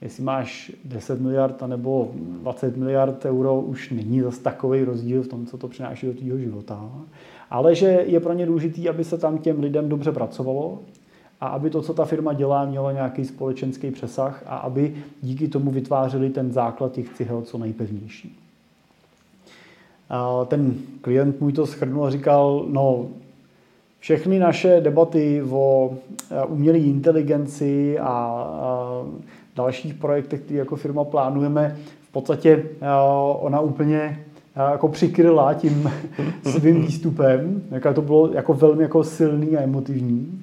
[0.01, 5.45] jestli máš 10 miliard nebo 20 miliard euro, už není zase takový rozdíl v tom,
[5.45, 6.91] co to přináší do tvého života.
[7.49, 10.80] Ale že je pro ně důležité, aby se tam těm lidem dobře pracovalo
[11.41, 15.71] a aby to, co ta firma dělá, mělo nějaký společenský přesah a aby díky tomu
[15.71, 18.38] vytvářeli ten základ těch cihel co nejpevnější.
[20.10, 23.08] A ten klient můj to schrnul a říkal, no
[23.99, 25.93] všechny naše debaty o
[26.47, 28.45] umělé inteligenci a
[29.56, 31.77] dalších projektech, které jako firma plánujeme,
[32.10, 32.88] v podstatě eh,
[33.39, 35.91] ona úplně eh, jako přikryla tím
[36.43, 40.41] svým výstupem, jako to bylo jako velmi jako silný a emotivní.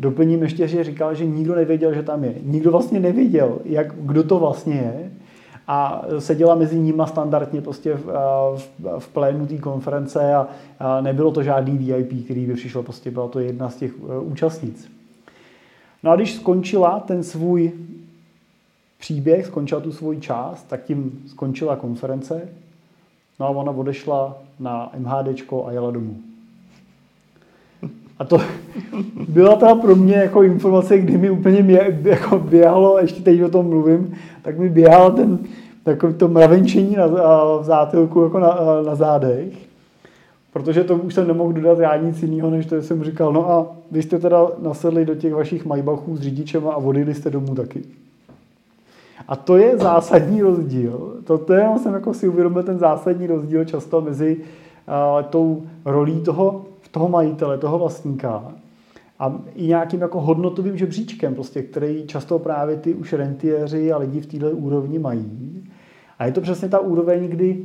[0.00, 2.34] Doplním ještě, že říkal, že nikdo nevěděl, že tam je.
[2.42, 5.10] Nikdo vlastně nevěděl, jak, kdo to vlastně je.
[5.68, 8.06] A seděla mezi nimi standardně prostě v,
[8.56, 13.10] v, v plénu té konference a, a nebylo to žádný VIP, který by přišel, prostě
[13.10, 14.90] byla to jedna z těch účastnic.
[16.02, 17.72] No a když skončila ten svůj
[18.98, 22.48] příběh, skončila tu svoji část, tak tím skončila konference.
[23.40, 26.16] No a ona odešla na MHDčko a jela domů.
[28.18, 28.40] A to
[29.28, 33.48] byla ta pro mě jako informace, kdy mi úplně mě, jako běhalo, ještě teď o
[33.48, 35.38] tom mluvím, tak mi běhal ten
[35.82, 39.68] takový to mravenčení na, v zátylku jako na, na zádech.
[40.52, 43.66] Protože to už jsem nemohl dodat já nic jiného, než to jsem říkal, no a
[43.90, 47.82] vy jste teda nasedli do těch vašich majbachů s řidičem a odjeli jste domů taky.
[49.28, 51.16] A to je zásadní rozdíl.
[51.24, 56.20] To, to je, jsem jako si uvědomil ten zásadní rozdíl často mezi uh, tou rolí
[56.20, 58.54] toho, toho majitele, toho vlastníka
[59.18, 64.20] a i nějakým jako hodnotovým žebříčkem, prostě, který často právě ty už rentiéři a lidi
[64.20, 65.64] v této úrovni mají.
[66.18, 67.64] A je to přesně ta úroveň, kdy,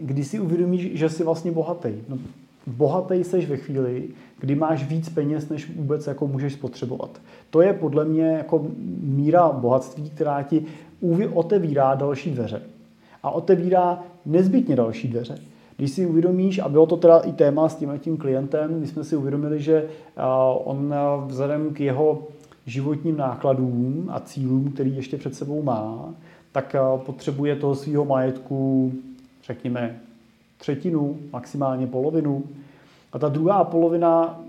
[0.00, 1.88] kdy si uvědomíš, že jsi vlastně bohatý.
[2.08, 2.18] No,
[2.66, 4.08] bohatý seš ve chvíli,
[4.40, 7.20] kdy máš víc peněz, než vůbec jako můžeš spotřebovat.
[7.50, 8.66] To je podle mě jako
[9.00, 10.64] míra bohatství, která ti
[11.32, 12.62] otevírá další dveře.
[13.22, 15.38] A otevírá nezbytně další dveře.
[15.78, 19.04] Když si uvědomíš, a bylo to teda i téma s tím, tím klientem, my jsme
[19.04, 19.88] si uvědomili, že
[20.64, 20.94] on
[21.26, 22.22] vzhledem k jeho
[22.66, 26.14] životním nákladům a cílům, který ještě před sebou má,
[26.52, 28.92] tak potřebuje toho svého majetku,
[29.44, 30.00] řekněme,
[30.58, 32.42] třetinu, maximálně polovinu.
[33.12, 34.40] A ta druhá polovina,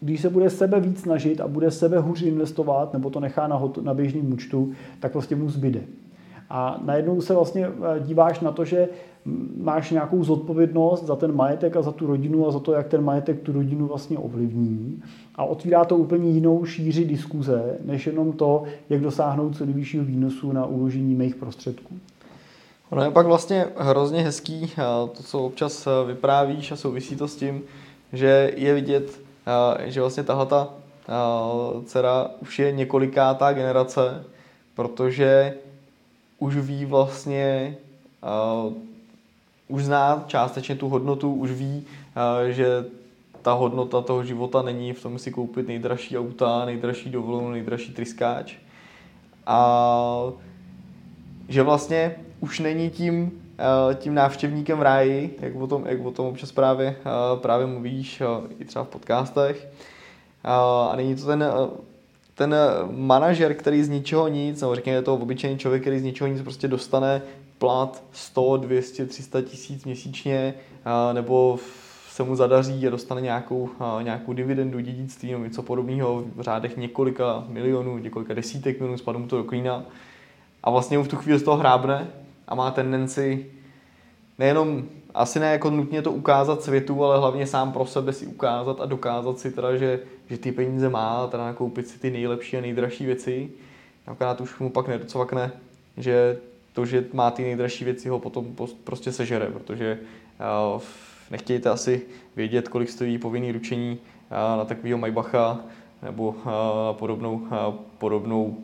[0.00, 3.62] když se bude sebe víc snažit a bude sebe hůř investovat, nebo to nechá na,
[3.82, 5.80] na běžným účtu, tak vlastně mu zbyde.
[6.50, 8.88] A najednou se vlastně eh, díváš na to, že
[9.56, 13.04] máš nějakou zodpovědnost za ten majetek a za tu rodinu a za to, jak ten
[13.04, 15.02] majetek tu rodinu vlastně ovlivní.
[15.34, 20.52] A otvírá to úplně jinou šíři diskuze, než jenom to, jak dosáhnout co nejvyššího výnosu
[20.52, 21.94] na uložení mých prostředků.
[22.90, 24.72] Ono je pak vlastně hrozně hezký,
[25.16, 27.62] to, co občas eh, vyprávíš a souvisí to s tím,
[28.12, 29.20] že je vidět,
[29.84, 30.68] že vlastně tahle ta
[31.84, 34.24] dcera už je několikátá generace,
[34.74, 35.54] protože
[36.38, 37.76] už ví vlastně,
[39.68, 42.84] už zná částečně tu hodnotu, už ví, uh, že
[43.42, 48.54] ta hodnota toho života není v tom si koupit nejdražší auta, nejdražší dovolenou, nejdražší tryskáč.
[49.46, 50.32] A
[51.48, 53.32] že vlastně už není tím,
[53.94, 56.96] tím návštěvníkem v ráji, jak o tom, jak o tom občas právě,
[57.34, 58.22] právě mluvíš
[58.58, 59.68] i třeba v podcastech.
[60.44, 61.44] A není to ten
[62.34, 62.54] ten
[62.90, 66.68] manažer, který z ničeho nic, nebo řekněme to obyčejný člověk, který z ničeho nic prostě
[66.68, 67.22] dostane
[67.58, 70.54] plat 100, 200, 300 tisíc měsíčně,
[71.12, 71.58] nebo
[72.10, 73.70] se mu zadaří a dostane nějakou,
[74.02, 79.28] nějakou dividendu, dědictví nebo něco podobného v řádech několika milionů, několika desítek milionů, spadne mu
[79.28, 79.84] to do klína.
[80.62, 82.08] A vlastně mu v tu chvíli z toho hrábne
[82.48, 83.46] a má tendenci
[84.38, 88.80] nejenom asi ne jako nutně to ukázat světu, ale hlavně sám pro sebe si ukázat
[88.80, 92.60] a dokázat si teda, že, že ty peníze má, teda nakoupit si ty nejlepší a
[92.60, 93.50] nejdražší věci.
[94.06, 95.52] Akorát už mu pak nedocvakne,
[95.96, 96.38] že
[96.76, 99.98] to, že má ty nejdražší věci, ho potom prostě sežere, protože
[100.74, 100.82] uh,
[101.30, 102.02] nechtějte asi
[102.36, 105.60] vědět, kolik stojí povinný ručení uh, na takového Maybacha
[106.02, 106.36] nebo uh,
[106.92, 107.46] podobnou,
[107.98, 108.56] podobnou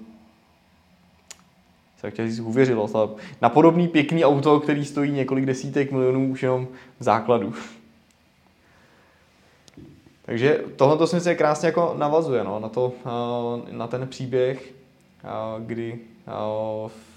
[2.11, 3.09] se říct uvěřilost, ale
[3.41, 6.69] na podobný pěkný auto, který stojí několik desítek milionů už jenom
[7.01, 7.55] v základu.
[10.25, 14.73] Takže tohle si myslím krásně jako navazuje no, na, to, eh, na ten příběh,
[15.25, 17.12] eh, kdy eh,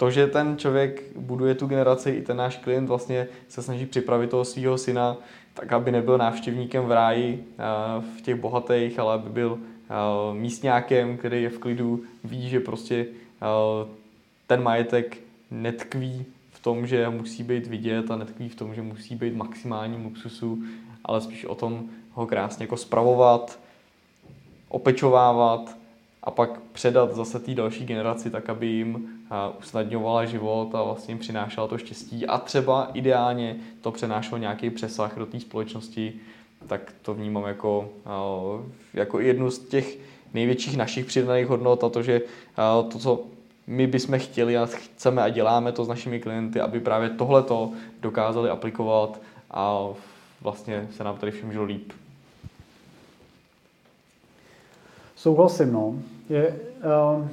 [0.00, 4.30] to, že ten člověk buduje tu generaci, i ten náš klient vlastně se snaží připravit
[4.30, 5.16] toho svého syna,
[5.54, 7.44] tak aby nebyl návštěvníkem v ráji
[8.16, 9.58] v těch bohatých, ale aby byl
[10.32, 13.06] místňákem, který je v klidu, ví, že prostě
[13.40, 13.88] Eh,
[14.46, 15.18] ten majetek
[15.50, 20.04] netkví v tom, že musí být vidět a netkví v tom, že musí být maximální
[20.04, 20.62] luxusu,
[21.04, 23.58] ale spíš o tom ho krásně jako spravovat,
[24.68, 25.76] opečovávat
[26.22, 31.12] a pak předat zase té další generaci tak, aby jim eh, usnadňovala život a vlastně
[31.12, 36.12] jim přinášela to štěstí a třeba ideálně to přenášelo nějaký přesah do té společnosti,
[36.66, 39.98] tak to vnímám jako, eh, jako jednu z těch
[40.34, 42.20] největších našich přidaných hodnot a to, že
[42.92, 43.24] to, co
[43.66, 48.50] my bychom chtěli a chceme a děláme to s našimi klienty, aby právě tohleto dokázali
[48.50, 49.86] aplikovat a
[50.40, 51.92] vlastně se nám tady všem žilo líp.
[55.20, 55.94] Souhlasím, no.
[56.28, 56.54] Je
[57.18, 57.28] uh,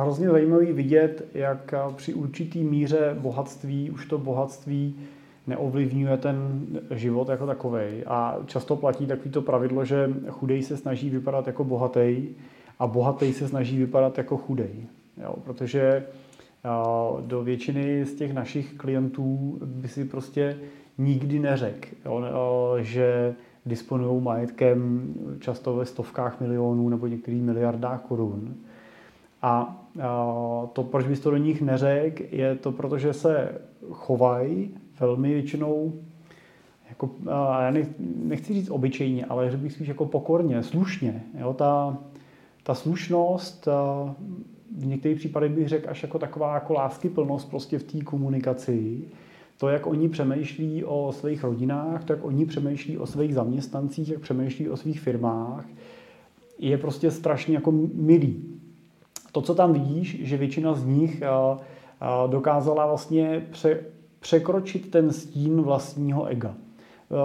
[0.00, 4.96] hrozně zajímavý vidět, jak při určitý míře bohatství už to bohatství
[5.46, 8.04] neovlivňuje ten život jako takový.
[8.06, 12.28] A často platí takovýto pravidlo, že chudej se snaží vypadat jako bohatý
[12.78, 14.86] a bohatý se snaží vypadat jako chudej.
[15.22, 16.06] Jo, protože
[17.20, 20.58] do většiny z těch našich klientů by si prostě
[20.98, 21.88] nikdy neřekl,
[22.80, 23.34] že
[23.66, 28.54] disponují majetkem často ve stovkách milionů nebo některých miliardách korun.
[29.42, 29.82] A
[30.72, 35.92] to, proč bys to do nich neřekl, je to, protože se chovají velmi většinou
[36.88, 37.10] jako,
[37.62, 37.72] já
[38.16, 41.22] nechci říct obyčejně, ale řekl bych spíš jako pokorně, slušně.
[41.38, 41.52] Jo?
[41.52, 41.98] Ta,
[42.62, 43.68] ta slušnost,
[44.76, 49.04] v některých případech bych řekl až jako taková jako láskyplnost prostě v té komunikaci,
[49.58, 54.20] to, jak oni přemýšlí o svých rodinách, to, jak oni přemýšlí o svých zaměstnancích, jak
[54.20, 55.64] přemýšlí o svých firmách,
[56.58, 58.44] je prostě strašně jako milý.
[59.32, 61.22] To, co tam vidíš, že většina z nich
[62.26, 63.80] dokázala vlastně pře,
[64.20, 66.54] překročit ten stín vlastního ega.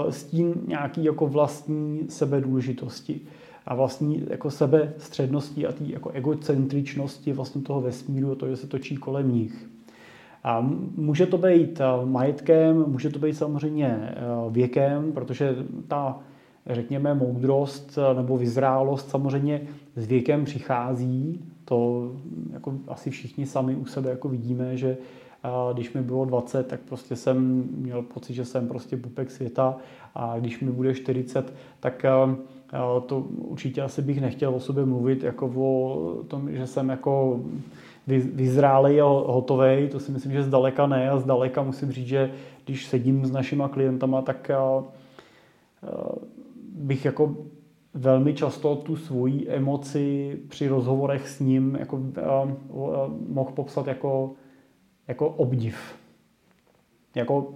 [0.09, 3.21] Stín nějaký jako vlastní sebedůležitosti
[3.65, 8.97] a vlastní jako sebestřednosti a té jako egocentričnosti vlastně toho vesmíru, to, že se točí
[8.97, 9.69] kolem nich.
[10.95, 14.15] Může to být eh, majetkem, může to být samozřejmě eh,
[14.49, 15.55] věkem, protože
[15.87, 16.19] ta,
[16.69, 19.61] řekněme, moudrost eh, nebo vyzrálost samozřejmě
[19.95, 21.45] s věkem přichází.
[21.65, 22.11] To
[22.53, 24.97] jako asi všichni sami u sebe jako vidíme, že
[25.73, 29.77] když mi bylo 20, tak prostě jsem měl pocit, že jsem prostě pupek světa
[30.15, 32.05] a když mi bude 40, tak
[33.05, 37.39] to určitě asi bych nechtěl o sobě mluvit jako o tom, že jsem jako
[38.07, 42.31] vyzrálej a hotovej, to si myslím, že zdaleka ne a zdaleka musím říct, že
[42.65, 44.51] když sedím s našima klientama, tak
[46.75, 47.35] bych jako
[47.93, 52.01] velmi často tu svoji emoci při rozhovorech s ním jako,
[53.27, 54.31] mohl popsat jako,
[55.07, 55.95] jako obdiv.
[57.15, 57.53] Jako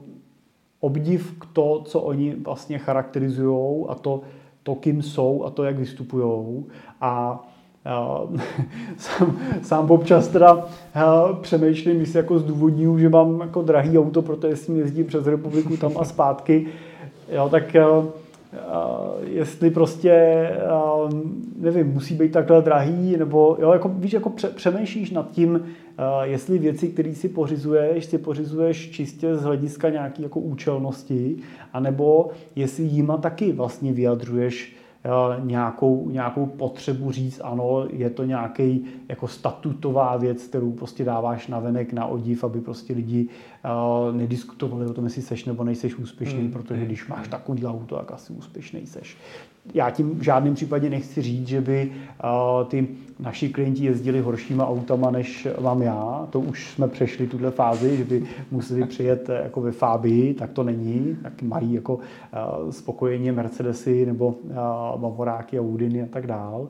[0.80, 4.22] obdiv k to, co oni vlastně charakterizují a to,
[4.64, 6.66] to, kým jsou a to, jak vystupují.
[7.02, 7.44] A
[8.98, 10.67] sám, sám občas teda
[11.41, 15.78] přemýšlím, jestli jako zdůvodňuji, že mám jako drahý auto, protože s ním jezdím přes republiku
[15.78, 16.67] tam a zpátky,
[17.32, 17.76] jo, tak
[19.24, 20.50] jestli prostě,
[21.60, 25.65] nevím, musí být takhle drahý, nebo jo, jako, víš, jako přemýšlíš nad tím,
[26.21, 31.38] jestli věci, které si pořizuješ, si pořizuješ čistě z hlediska nějaké jako účelnosti,
[31.74, 34.76] anebo jestli jima taky vlastně vyjadřuješ
[35.44, 41.60] nějakou, nějakou potřebu říct, ano, je to nějaký jako statutová věc, kterou prostě dáváš na
[41.60, 43.28] venek, na odiv, aby prostě lidi
[44.12, 46.51] nediskutovali o tom, jestli seš nebo nejseš úspěšný, hmm.
[46.51, 49.17] protože když máš takový auto, tak asi úspěšný seš
[49.73, 51.91] já tím v žádném případě nechci říct, že by
[52.67, 52.88] ty
[53.19, 56.28] naši klienti jezdili horšíma autama, než mám já.
[56.30, 60.51] To už jsme přešli tuhle fázi, že by museli přijet e, jako ve Fabii, tak
[60.51, 61.17] to není.
[61.23, 61.99] Tak mají jako
[62.69, 64.36] spokojeně Mercedesy nebo
[64.97, 66.67] Bavoráky a Udiny a tak dál.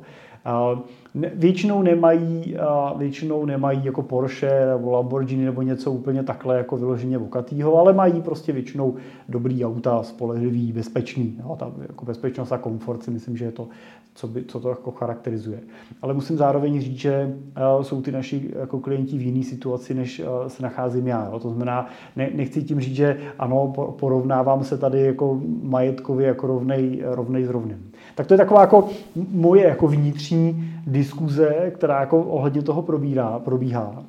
[1.36, 2.58] Většinou nemají,
[2.98, 8.22] většinou nemají jako Porsche nebo Lamborghini nebo něco úplně takhle jako vyloženě vokatýho, ale mají
[8.22, 8.96] prostě většinou
[9.30, 11.38] dobrý auta, spolehlivý, bezpečný.
[11.40, 13.68] Jo, ta jako bezpečnost a komfort si myslím, že je to,
[14.16, 15.60] co, by, co to jako charakterizuje.
[16.02, 17.36] Ale musím zároveň říct, že
[17.82, 21.32] jsou ty naši jako klienti v jiné situaci, než se nacházím já.
[21.42, 27.04] To znamená, ne, nechci tím říct, že ano, porovnávám se tady jako majetkově jako rovnej,
[27.06, 27.92] rovnej s rovným.
[28.16, 34.04] Tak to je taková jako moje jako vnitřní diskuze, která jako ohledně toho probírá, probíhá.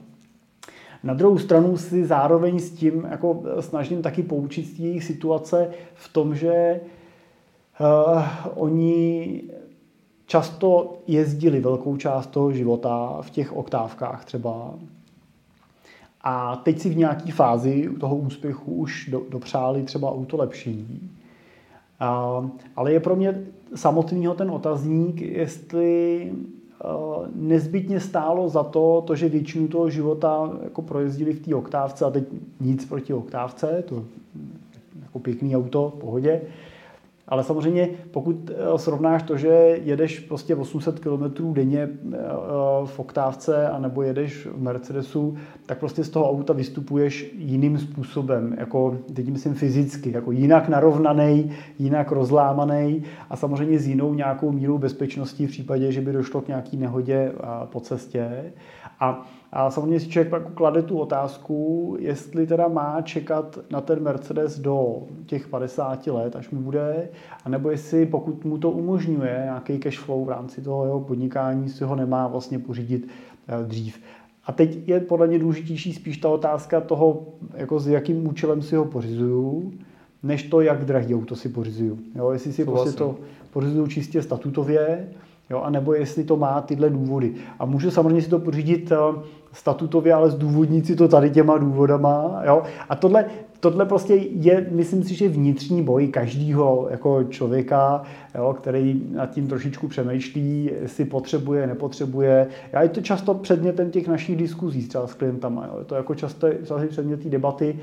[1.02, 6.12] Na druhou stranu si zároveň s tím jako snažím taky poučit z jejich situace v
[6.12, 6.80] tom, že
[7.80, 8.22] uh,
[8.54, 9.42] oni
[10.26, 14.74] často jezdili velkou část toho života v těch oktávkách třeba.
[16.20, 21.10] A teď si v nějaké fázi toho úspěchu už do, dopřáli třeba auto lepší.
[22.40, 26.86] Uh, ale je pro mě samotného ten otazník, jestli eh,
[27.34, 32.10] nezbytně stálo za to, to, že většinu toho života jako projezdili v té oktávce a
[32.10, 32.24] teď
[32.60, 34.04] nic proti oktávce, to
[35.02, 36.42] jako pěkný auto, v pohodě,
[37.28, 39.48] ale samozřejmě, pokud eh, srovnáš to, že
[39.84, 42.18] jedeš prostě 800 km denně eh,
[42.84, 45.36] v oktávce a nebo jedeš v Mercedesu,
[45.66, 51.52] tak prostě z toho auta vystupuješ jiným způsobem, jako teď myslím fyzicky, jako jinak narovnaný,
[51.78, 56.48] jinak rozlámaný a samozřejmě s jinou nějakou mírou bezpečnosti v případě, že by došlo k
[56.48, 57.32] nějaký nehodě
[57.64, 58.52] po cestě.
[59.00, 64.02] A a samozřejmě si člověk pak klade tu otázku, jestli teda má čekat na ten
[64.02, 67.08] Mercedes do těch 50 let, až mu bude,
[67.44, 71.84] anebo jestli pokud mu to umožňuje nějaký cash flow v rámci toho jeho podnikání, si
[71.84, 73.08] ho nemá vlastně pořídit
[73.48, 74.00] eh, dřív.
[74.46, 78.76] A teď je podle mě důležitější spíš ta otázka toho, jako s jakým účelem si
[78.76, 79.72] ho pořizuju,
[80.22, 81.98] než to, jak drahý auto si pořizuju.
[82.14, 83.16] Jo, jestli si prostě to
[83.52, 85.08] pořizuju čistě statutově,
[85.50, 87.34] Jo, a nebo jestli to má tyhle důvody.
[87.58, 88.96] A můžu samozřejmě si to pořídit eh,
[89.52, 92.42] statutově, ale zdůvodnit si to tady těma důvodama.
[92.44, 92.62] Jo?
[92.88, 93.24] A tohle,
[93.60, 98.02] tohle prostě je, myslím si, že vnitřní boj každého jako člověka,
[98.34, 102.46] jo, který nad tím trošičku přemýšlí, jestli potřebuje, nepotřebuje.
[102.72, 105.66] Já je to často předmětem těch našich diskuzí třeba s klientama.
[105.66, 105.78] Jo.
[105.78, 107.78] Je to jako často, často předmět té debaty.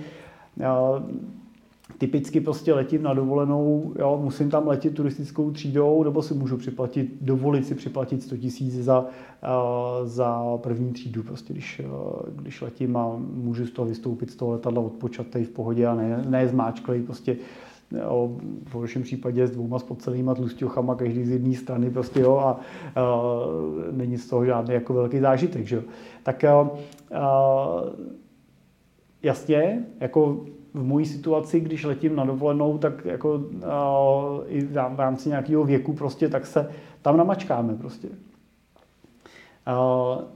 [1.97, 7.17] Typicky prostě letím na dovolenou, jo, musím tam letět turistickou třídou, nebo si můžu připlatit,
[7.21, 9.07] dovolit si připlatit 100 tisíc za, uh,
[10.07, 14.51] za první třídu, prostě když, uh, když letím a můžu z toho vystoupit z toho
[14.51, 17.37] letadla odpočatej v pohodě a ne, ne zmáčklej prostě
[17.91, 22.59] jo, v horším případě s dvouma spocelýma tlustěchama, každý z jedné strany prostě jo, a,
[22.95, 23.11] a
[23.91, 25.81] není z toho žádný jako velký zážitek, že jo.
[26.23, 26.69] Tak a,
[27.15, 27.83] a,
[29.23, 33.43] jasně, jako v mojí situaci, když letím na dovolenou, tak jako uh,
[34.47, 36.69] i v rámci nějakého věku prostě, tak se
[37.01, 38.07] tam namačkáme prostě.
[38.07, 38.15] Uh,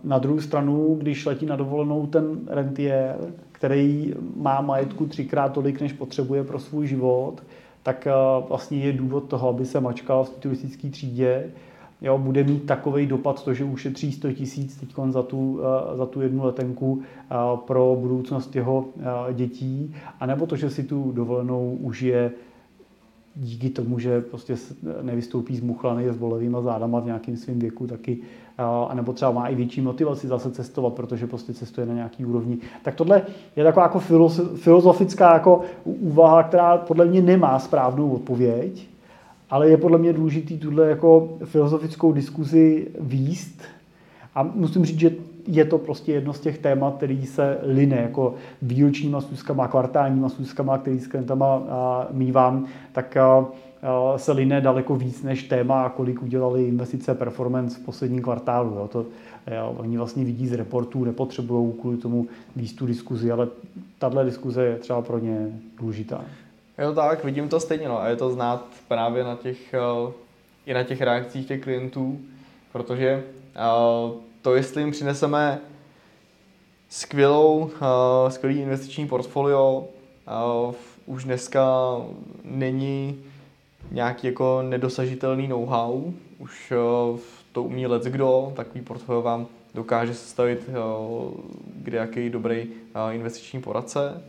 [0.04, 3.18] na druhou stranu, když letí na dovolenou ten rentier,
[3.52, 7.44] který má majetku třikrát tolik, než potřebuje pro svůj život,
[7.84, 8.08] tak
[8.40, 11.52] uh, vlastně je důvod toho, aby se mačkal v turistické třídě,
[12.02, 15.60] jo, bude mít takový dopad to, že ušetří 100 tisíc teď za tu,
[15.93, 17.36] eh, za tu jednu letenku eh,
[17.68, 22.32] pro budoucnost jeho eh, dětí, anebo to, že si tu dovolenou užije
[23.36, 24.56] díky tomu, že prostě
[25.02, 28.18] nevystoupí z muchlany s bolavýma zádama v nějakém svém věku taky,
[28.89, 32.58] anebo třeba má i větší motivaci zase cestovat, protože prostě cestuje na nějaký úrovni.
[32.84, 33.22] Tak tohle
[33.56, 34.00] je taková jako
[34.56, 38.88] filozofická jako úvaha, která podle mě nemá správnou odpověď,
[39.50, 43.62] ale je podle mě důležitý tuhle jako filozofickou diskuzi výst
[44.36, 45.12] a musím říct, že
[45.48, 50.78] je to prostě jedno z těch témat, který se line jako výročníma schůzkama, kvartálníma schůzkama,
[50.78, 51.62] který s klientama
[52.12, 53.18] mývám, tak
[54.18, 58.70] se line daleko víc než téma, kolik udělali investice performance v posledním kvartálu.
[58.76, 58.88] Jo.
[58.91, 59.06] To,
[59.56, 63.48] jo, oni vlastně vidí z reportů, nepotřebují kvůli tomu výstu diskuzi, ale
[64.00, 66.22] tahle diskuze je třeba pro ně důležitá.
[66.78, 68.01] Jo tak, vidím to stejně, no.
[68.01, 69.75] A je to znát právě na těch,
[70.05, 70.11] uh,
[70.65, 72.19] i na těch reakcích těch klientů,
[72.71, 73.23] protože
[74.05, 74.11] uh,
[74.41, 75.59] to, jestli jim přineseme
[76.89, 77.69] skvělou, uh,
[78.30, 79.88] skvělý investiční portfolio,
[81.05, 81.95] už dneska
[82.43, 83.23] není
[83.91, 86.73] nějaký jako nedosažitelný know-how, už
[87.51, 90.69] to umí let kdo, takový portfolio vám dokáže sestavit
[91.75, 92.67] kde jaký dobrý
[93.11, 94.23] investiční poradce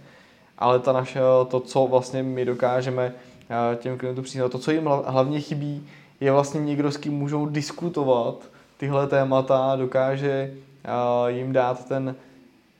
[0.59, 3.13] ale ta naše, to, co vlastně my dokážeme
[3.51, 5.87] eh, těm klientům přinést, to, co jim hlavně chybí,
[6.21, 8.35] je vlastně někdo, s kým můžou diskutovat
[8.77, 10.55] tyhle témata, dokáže
[10.85, 12.15] eh, jim dát ten,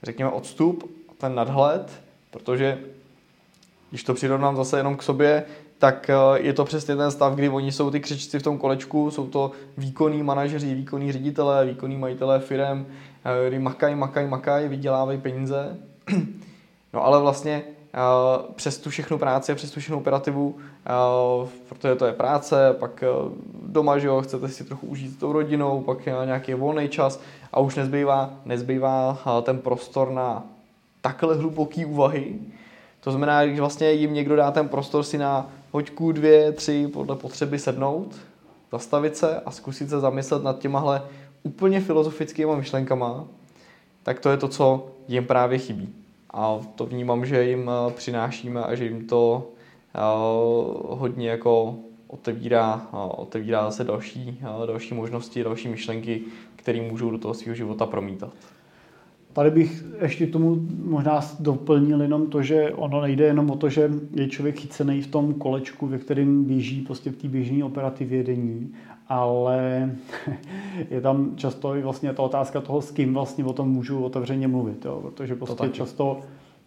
[0.03, 2.01] řekněme, odstup, ten nadhled,
[2.31, 2.79] protože
[3.91, 5.45] když to přirovnám zase jenom k sobě,
[5.79, 9.11] tak eh, je to přesně ten stav, kdy oni jsou ty křičci v tom kolečku,
[9.11, 12.87] jsou to výkonní manažeři, výkonní ředitelé, výkonní majitelé firm,
[13.49, 15.77] kdy makají, makají, makají, vydělávají peníze
[16.93, 17.63] No ale vlastně
[17.95, 20.57] uh, přes tu všechnu práci a přes tu všechnu operativu,
[21.41, 23.33] uh, protože to je práce, pak uh,
[23.63, 27.21] doma, že jo, chcete si trochu užít tou rodinou, pak nějaký volný čas
[27.53, 30.45] a už nezbývá, nezbývá ten prostor na
[31.01, 32.39] takhle hluboký úvahy.
[33.01, 37.17] To znamená, když vlastně jim někdo dá ten prostor si na hoďku, dvě, tři podle
[37.17, 38.17] potřeby sednout,
[38.73, 41.03] zastavit se a zkusit se zamyslet nad těmahle
[41.43, 43.25] úplně filozofickými myšlenkama,
[44.03, 45.95] tak to je to, co jim právě chybí
[46.31, 49.51] a to vnímám, že jim eh, přinášíme a že jim to
[49.95, 49.99] eh,
[50.89, 51.77] hodně jako
[52.07, 56.23] otevírá, eh, otevírá zase další, další možnosti, další myšlenky,
[56.57, 58.33] které můžou do toho svého života promítat.
[59.33, 63.91] Tady bych ještě tomu možná doplnil jenom to, že ono nejde jenom o to, že
[64.15, 68.75] je člověk chycený v tom kolečku, ve kterém běží prostě v té běžné operativě denní,
[69.09, 69.91] ale
[70.91, 74.49] je tam často i vlastně ta otázka toho, s kým vlastně o tom můžu otevřeně
[74.49, 75.01] mluvit, jo?
[75.03, 76.21] protože prostě často,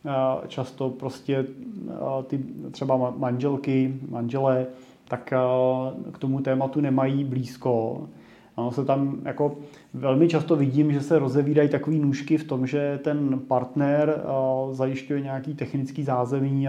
[0.06, 1.46] eh, často prostě
[1.90, 2.40] eh, ty
[2.72, 4.66] třeba manželky, manželé,
[5.08, 5.38] tak eh,
[6.12, 8.02] k tomu tématu nemají blízko.
[8.58, 9.56] Ano, se tam jako
[9.94, 14.24] velmi často vidím, že se rozevídají takové nůžky v tom, že ten partner
[14.72, 16.68] zajišťuje nějaký technický zázemí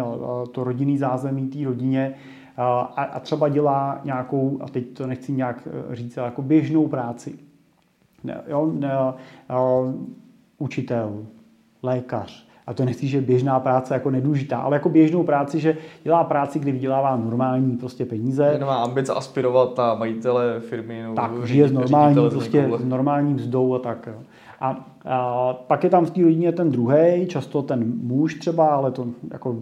[0.53, 2.15] to rodinný zázemí té rodině
[2.57, 7.39] a, a třeba dělá nějakou, a teď to nechci nějak eh, říct, jako běžnou práci.
[8.25, 8.93] Ne, jo, ne,
[10.59, 11.27] učitel,
[11.83, 16.25] lékař, a to nechci, že běžná práce jako nedůžitá, ale jako běžnou práci, že dělá
[16.25, 18.57] práci, kdy vydělává normální prostě peníze.
[18.59, 21.05] Nemá ambice aspirovat na majitele firmy.
[21.15, 24.07] tak, žije s normální, prostě s normální mzdou a tak.
[24.07, 24.15] Jo.
[24.63, 28.91] A a pak je tam v té rodině ten druhý, často ten muž třeba, ale
[28.91, 29.57] to jako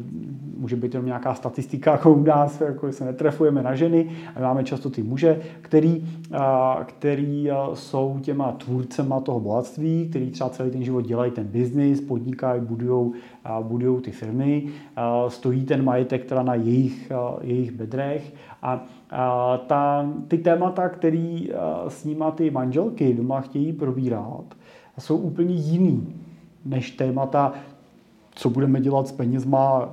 [0.59, 4.65] může být jenom nějaká statistika, jako u nás, jako se netrefujeme na ženy, ale máme
[4.65, 10.85] často ty muže, který, a, který jsou těma tvůrcema toho bohatství, který třeba celý ten
[10.85, 13.13] život dělají ten biznis, podnikají, budují
[13.63, 14.67] budují ty firmy,
[15.29, 18.35] stojí ten majetek teda na jejich, jejich bedrech.
[18.63, 18.87] A
[19.67, 21.51] ta, ty témata, který
[21.89, 24.45] s nima ty manželky doma chtějí probírat,
[25.01, 26.15] jsou úplně jiný
[26.65, 27.53] než témata,
[28.35, 29.89] co budeme dělat s penězma,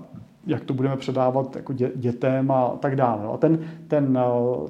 [0.48, 3.26] jak to budeme předávat jako dě, dětem a tak dále.
[3.34, 4.20] A ten, ten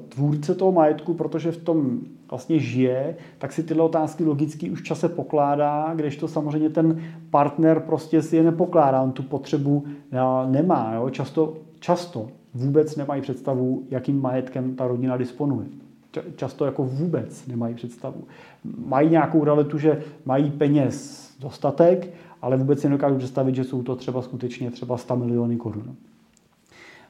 [0.08, 5.08] tvůrce toho majetku, protože v tom vlastně žije, tak si tyhle otázky logicky už čase
[5.08, 9.84] pokládá, když to samozřejmě ten partner prostě si je nepokládá, on tu potřebu
[10.46, 10.94] nemá.
[10.94, 11.10] Jo?
[11.10, 15.66] Často, často vůbec nemají představu, jakým majetkem ta rodina disponuje.
[16.36, 18.24] Často jako vůbec nemají představu.
[18.86, 22.10] Mají nějakou realitu, že mají peněz dostatek,
[22.42, 25.94] ale vůbec si nedokážu představit, že jsou to třeba skutečně třeba 100 miliony korun.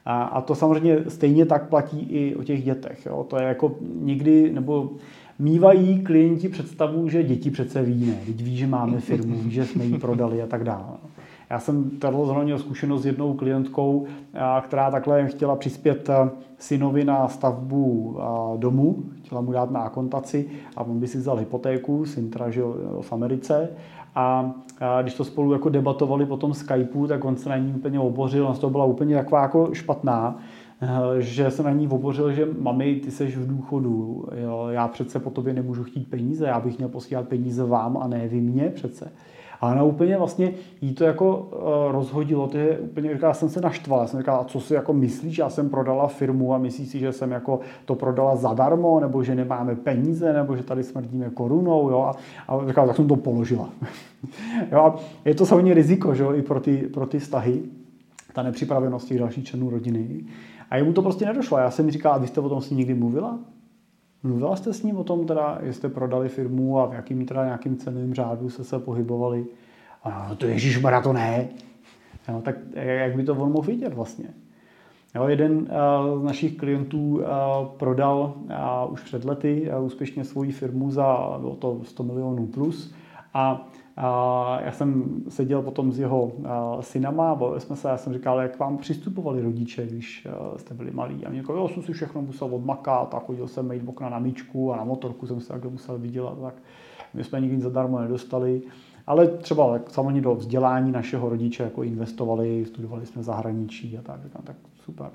[0.05, 3.05] A, a to samozřejmě stejně tak platí i o těch dětech.
[3.05, 3.25] Jo.
[3.29, 4.91] To je jako někdy, nebo
[5.39, 9.65] mývají klienti představu, že děti přece ví, ne, teď ví, že máme firmu, ví, že
[9.65, 10.97] jsme ji prodali a tak dále.
[11.49, 14.05] Já jsem tady zrovna měl zkušenost s jednou klientkou,
[14.61, 16.09] která takhle chtěla přispět
[16.57, 18.17] synovi na stavbu
[18.57, 22.99] domu, chtěla mu dát na akontaci a on by si vzal hypotéku, syn teda žil
[23.01, 23.69] v Americe.
[24.15, 24.53] A,
[25.01, 28.47] když to spolu jako debatovali po tom Skypeu, tak on se na ní úplně obořil,
[28.47, 30.37] on z toho byla úplně taková jako špatná,
[31.19, 35.29] že se na ní obořil, že mami, ty seš v důchodu, jo, já přece po
[35.29, 39.11] tobě nemůžu chtít peníze, já bych měl posílat peníze vám a ne vy mě přece.
[39.61, 40.51] A ona úplně vlastně
[40.81, 44.19] jí to jako uh, rozhodilo, to je úplně, říká, já jsem se naštval, já jsem
[44.19, 47.31] říkal, a co si jako myslíš, já jsem prodala firmu a myslíš si, že jsem
[47.31, 52.11] jako to prodala zadarmo, nebo že nemáme peníze, nebo že tady smrdíme korunou, jo, a,
[52.47, 53.69] a říkal, tak jsem to položila.
[54.71, 54.95] jo, a
[55.25, 57.61] je to samozřejmě riziko, že jo, i pro ty, pro ty vztahy,
[58.33, 60.23] ta nepřipravenost těch dalších členů rodiny.
[60.69, 61.57] A jemu to prostě nedošlo.
[61.57, 63.39] Já jsem mi říkal, a vy jste o tom s ním někdy mluvila?
[64.23, 67.77] Mluvila jste s ním o tom, teda, jestli prodali firmu a v jakým teda nějakým
[67.77, 69.45] cenovým řádu se se pohybovali?
[70.03, 71.47] A no, to Ježíš to ne.
[72.29, 74.33] No, tak jak by to on mohl vidět vlastně?
[75.15, 77.23] Jo, jeden uh, z našich klientů uh,
[77.77, 78.33] prodal
[78.85, 82.93] uh, už před lety úspěšně svoji firmu za bylo to 100 milionů plus
[83.33, 83.67] a
[84.01, 86.31] a já jsem seděl potom s jeho
[86.81, 90.27] synama, bavili jsme se, já jsem říkal, jak vám přistupovali rodiče, když
[90.57, 91.25] jste byli malí.
[91.25, 94.19] A mě říkal, jo, jsem si všechno musel odmakat a chodil jsem mít okna na
[94.19, 96.37] míčku a na motorku jsem se takhle musel vydělat.
[96.41, 96.53] Tak
[97.13, 98.61] my jsme nikdy zadarmo nedostali.
[99.07, 104.19] Ale třeba tak samozřejmě do vzdělání našeho rodiče jako investovali, studovali jsme zahraničí a tak,
[104.43, 105.09] tak super.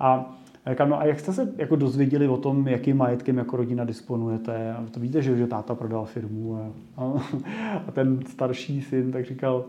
[0.00, 0.36] A
[0.66, 4.72] Říkám, no a jak jste se jako dozvěděli o tom, jakým majetkem jako rodina disponujete?
[4.72, 7.12] A to víte, že, že táta prodal firmu a, a,
[7.88, 9.64] a ten starší syn tak říkal,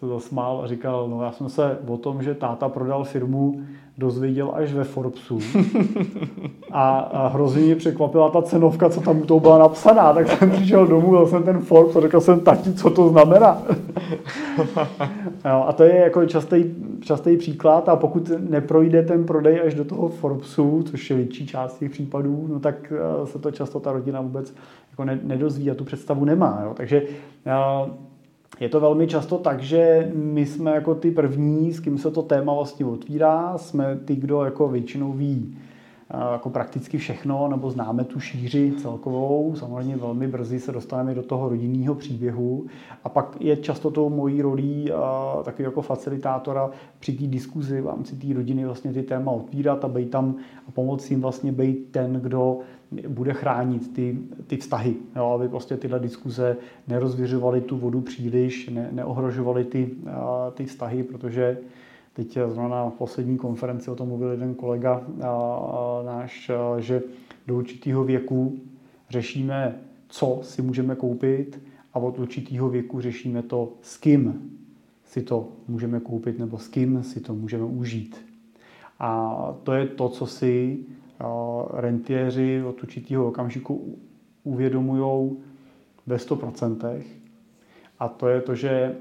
[0.00, 3.60] se zasmál a říkal, no já jsem se o tom, že táta prodal firmu,
[3.98, 5.38] dozvěděl až ve Forbesu.
[6.72, 10.12] A, a hrozně mě překvapila ta cenovka, co tam to byla napsaná.
[10.12, 13.62] Tak jsem přišel domů, dal jsem ten Forbes a řekl jsem, tati, co to znamená.
[15.44, 16.64] no, a to je jako častý,
[17.00, 21.78] častý příklad a pokud neprojde ten prodej až do toho Forbesu, což je větší část
[21.78, 24.54] těch případů, no tak eh, se to často ta rodina vůbec
[24.90, 26.60] jako nedozví a tu představu nemá.
[26.64, 26.74] Jo.
[26.74, 27.02] Takže
[27.46, 27.90] eh,
[28.60, 32.22] je to velmi často tak, že my jsme jako ty první, s kým se to
[32.22, 35.56] téma vlastně otvírá, jsme ty, kdo jako většinou ví
[36.32, 39.54] jako prakticky všechno, nebo známe tu šíři celkovou.
[39.54, 42.66] Samozřejmě velmi brzy se dostaneme do toho rodinného příběhu.
[43.04, 44.90] A pak je často tou mojí rolí
[45.44, 49.88] taky jako facilitátora při té diskuzi v rámci té rodiny vlastně ty téma otvírat a
[49.88, 50.34] být tam
[50.68, 52.58] a pomoct jim vlastně být ten, kdo
[53.08, 56.56] bude chránit ty, ty vztahy, jo, aby prostě tyhle diskuze
[56.88, 59.90] nerozvěřovaly tu vodu příliš, ne, neohrožovaly ty,
[60.54, 61.58] ty vztahy, protože
[62.18, 65.02] Teď zrovna na poslední konferenci o tom mluvil jeden kolega
[66.04, 67.02] náš, že
[67.46, 68.60] do určitého věku
[69.10, 71.62] řešíme, co si můžeme koupit
[71.94, 74.50] a od určitého věku řešíme to, s kým
[75.04, 78.16] si to můžeme koupit nebo s kým si to můžeme užít.
[78.98, 80.78] A to je to, co si
[81.72, 83.98] rentiéři od určitého okamžiku
[84.44, 85.36] uvědomují
[86.06, 87.02] ve 100%.
[87.98, 88.96] A to je to, že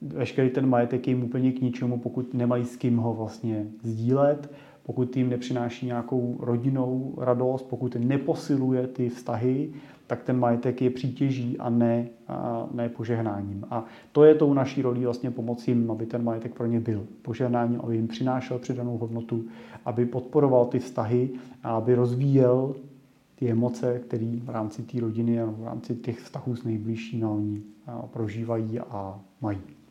[0.00, 4.52] veškerý ten majetek je jim úplně k ničemu, pokud nemají s kým ho vlastně sdílet,
[4.82, 9.72] pokud jim nepřináší nějakou rodinnou radost, pokud neposiluje ty vztahy,
[10.06, 13.64] tak ten majetek je přítěží a ne, a ne požehnáním.
[13.70, 17.06] A to je tou naší rolí vlastně pomoci jim, aby ten majetek pro ně byl
[17.22, 19.44] požehnáním, aby jim přinášel přidanou hodnotu,
[19.84, 21.30] aby podporoval ty vztahy
[21.62, 22.74] a aby rozvíjel
[23.34, 27.30] ty emoce, které v rámci té rodiny a v rámci těch vztahů s nejbližší na
[27.30, 27.62] oni
[28.12, 29.81] prožívají a mají.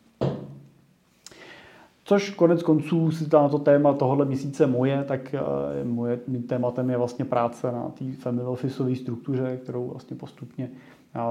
[2.04, 5.34] Což konec konců si na to téma tohohle měsíce moje, tak
[5.84, 10.70] moje mým tématem je vlastně práce na té family officeové struktuře, kterou vlastně postupně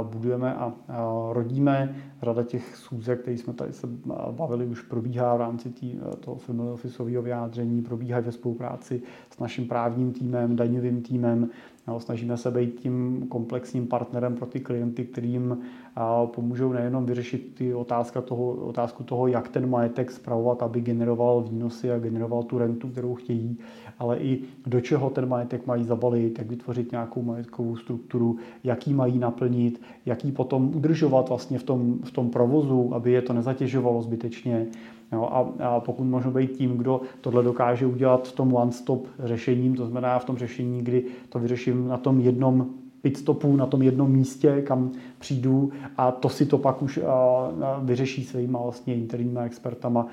[0.03, 0.74] budujeme a
[1.32, 1.95] rodíme.
[2.22, 3.88] Řada těch schůzek, které jsme tady se
[4.32, 9.67] bavili, už probíhá v rámci tý, toho family officeového vyjádření, probíhají ve spolupráci s naším
[9.67, 11.49] právním týmem, daňovým týmem.
[11.97, 15.57] Snažíme se být tím komplexním partnerem pro ty klienty, kterým
[16.25, 21.91] pomůžou nejenom vyřešit ty otázka toho, otázku toho, jak ten majetek zpravovat, aby generoval výnosy
[21.91, 23.57] a generoval tu rentu, kterou chtějí,
[23.99, 29.19] ale i do čeho ten majetek mají zabalit, jak vytvořit nějakou majetkovou strukturu, jaký mají
[29.19, 34.67] naplnit, jaký potom udržovat vlastně v tom, v tom provozu, aby je to nezatěžovalo zbytečně.
[35.12, 39.76] Jo, a, a pokud možno být tím, kdo tohle dokáže udělat v tom one-stop řešením,
[39.76, 42.68] to znamená v tom řešení, kdy to vyřeším na tom jednom
[43.01, 46.99] pit stopu na tom jednom místě, kam přijdu a to si to pak už
[47.84, 50.07] vyřeší svýma vlastně interníma expertama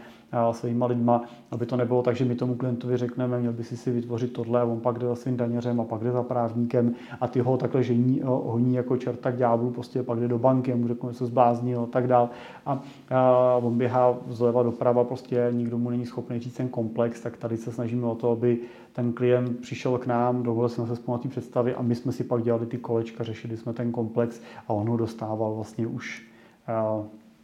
[0.53, 3.91] svýma lidma, aby to nebylo tak, že my tomu klientovi řekneme, měl by si si
[3.91, 7.41] vytvořit tohle on pak jde za svým daněřem a pak jde za právníkem a ty
[7.41, 10.89] ho takhle žení, honí jako čerta k ďáblu, prostě pak jde do banky a mu
[10.89, 12.31] řekne, se zbláznil a tak dál.
[12.67, 17.37] A, a on běhá zleva doprava, prostě nikdo mu není schopný říct ten komplex, tak
[17.37, 18.59] tady se snažíme o to, aby
[18.93, 22.25] ten klient přišel k nám, dovolil jsme se spolu té představy a my jsme si
[22.25, 26.29] pak dělali ty kolečka, řešili jsme ten komplex a on ho dostával vlastně už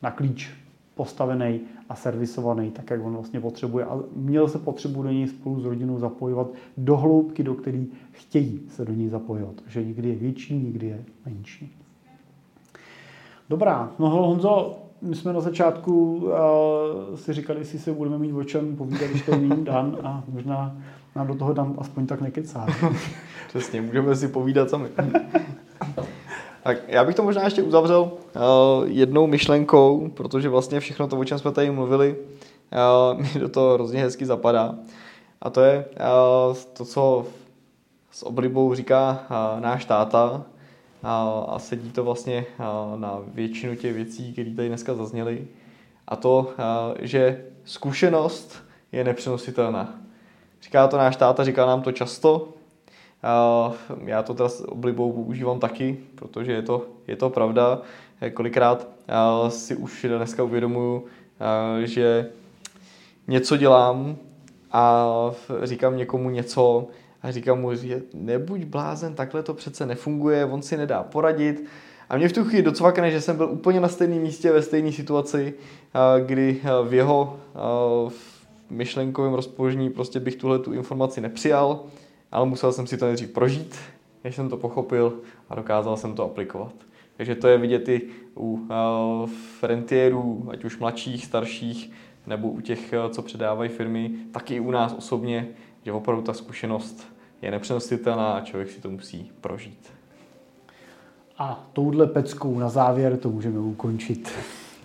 [0.03, 0.64] na klíč
[0.95, 3.85] postavený a servisovaný, tak jak on vlastně potřebuje.
[3.85, 8.61] A měl se potřebu do něj spolu s rodinou zapojovat do hloubky, do které chtějí
[8.69, 9.55] se do něj zapojovat.
[9.55, 11.77] Takže někdy je větší, někdy je menší.
[13.49, 18.45] Dobrá, no Honzo, my jsme na začátku uh, si říkali, jestli se budeme mít o
[18.45, 20.77] čem povídat, když to není Dan a možná
[21.17, 22.67] nám do toho Dan aspoň tak nekecá.
[23.49, 24.89] Přesně, můžeme si povídat sami.
[26.65, 28.11] Tak já bych to možná ještě uzavřel uh,
[28.85, 32.17] jednou myšlenkou, protože vlastně všechno to, o čem jsme tady mluvili,
[33.15, 34.75] uh, mi do toho hrozně hezky zapadá.
[35.43, 35.85] A to je
[36.49, 37.27] uh, to, co
[38.11, 40.41] s oblibou říká uh, náš táta uh,
[41.49, 42.47] a sedí to vlastně
[42.97, 45.47] na většinu těch věcí, které tady dneska zazněly.
[46.09, 46.53] A to,
[46.99, 48.63] že zkušenost
[48.93, 49.95] je nepřenositelná.
[50.63, 52.49] Říká to náš táta, říká nám to často,
[54.05, 57.81] já to teda s oblibou používám taky, protože je to, je to pravda.
[58.35, 58.89] Kolikrát
[59.49, 61.05] si už dneska uvědomuju,
[61.85, 62.31] že
[63.29, 64.17] něco dělám
[64.73, 65.07] a
[65.63, 66.87] říkám někomu něco
[67.23, 71.65] a říkám mu, že nebuď blázen, takhle to přece nefunguje, on si nedá poradit.
[72.09, 74.93] A mě v tu chvíli docvakne, že jsem byl úplně na stejném místě, ve stejné
[74.93, 75.55] situaci,
[76.27, 77.37] kdy v jeho
[78.71, 81.81] myšlenkovém rozpoložení prostě bych tuhle tu informaci nepřijal
[82.35, 83.77] ale musel jsem si to nejdřív prožít,
[84.25, 85.21] než jsem to pochopil
[85.51, 86.73] a dokázal jsem to aplikovat.
[87.17, 88.03] Takže to je vidět i
[88.37, 89.31] u uh,
[89.63, 91.91] rentierů, ať už mladších, starších,
[92.27, 95.49] nebo u těch, uh, co předávají firmy, taky u nás osobně,
[95.85, 97.07] že opravdu ta zkušenost
[97.43, 99.93] je nepřenositelná a člověk si to musí prožít.
[101.39, 104.33] A touhle peckou na závěr to můžeme ukončit.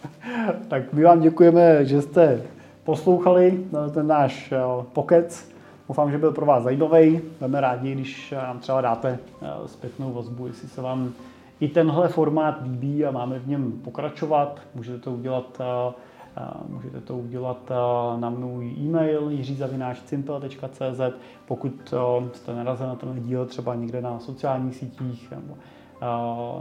[0.68, 2.42] tak my vám děkujeme, že jste
[2.84, 5.59] poslouchali ten náš uh, pokec.
[5.90, 7.22] Doufám, že byl pro vás zajímavý.
[7.40, 11.14] Budeme rádi, když nám třeba dáte eh, zpětnou vazbu, jestli se vám
[11.60, 14.62] i tenhle formát líbí a máme v něm pokračovat.
[14.76, 15.94] Můžete to udělat eh,
[16.38, 17.72] eh, Můžete to udělat
[18.20, 21.02] na můj e-mail jiřizavináčcimpel.cz
[21.46, 21.94] Pokud
[22.34, 25.58] jste narazili na ten díl třeba někde na sociálních sítích nebo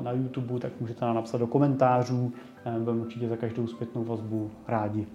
[0.02, 2.32] na YouTube, tak můžete nám napsat do komentářů.
[2.78, 5.06] Budeme určitě za každou zpětnou vazbu rádi.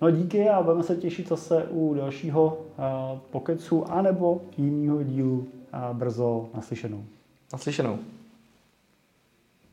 [0.00, 5.96] No díky a budeme se těšit zase u dalšího uh, pokecu anebo jiného dílu uh,
[5.96, 7.04] brzo naslyšenou.
[7.52, 7.98] Naslyšenou.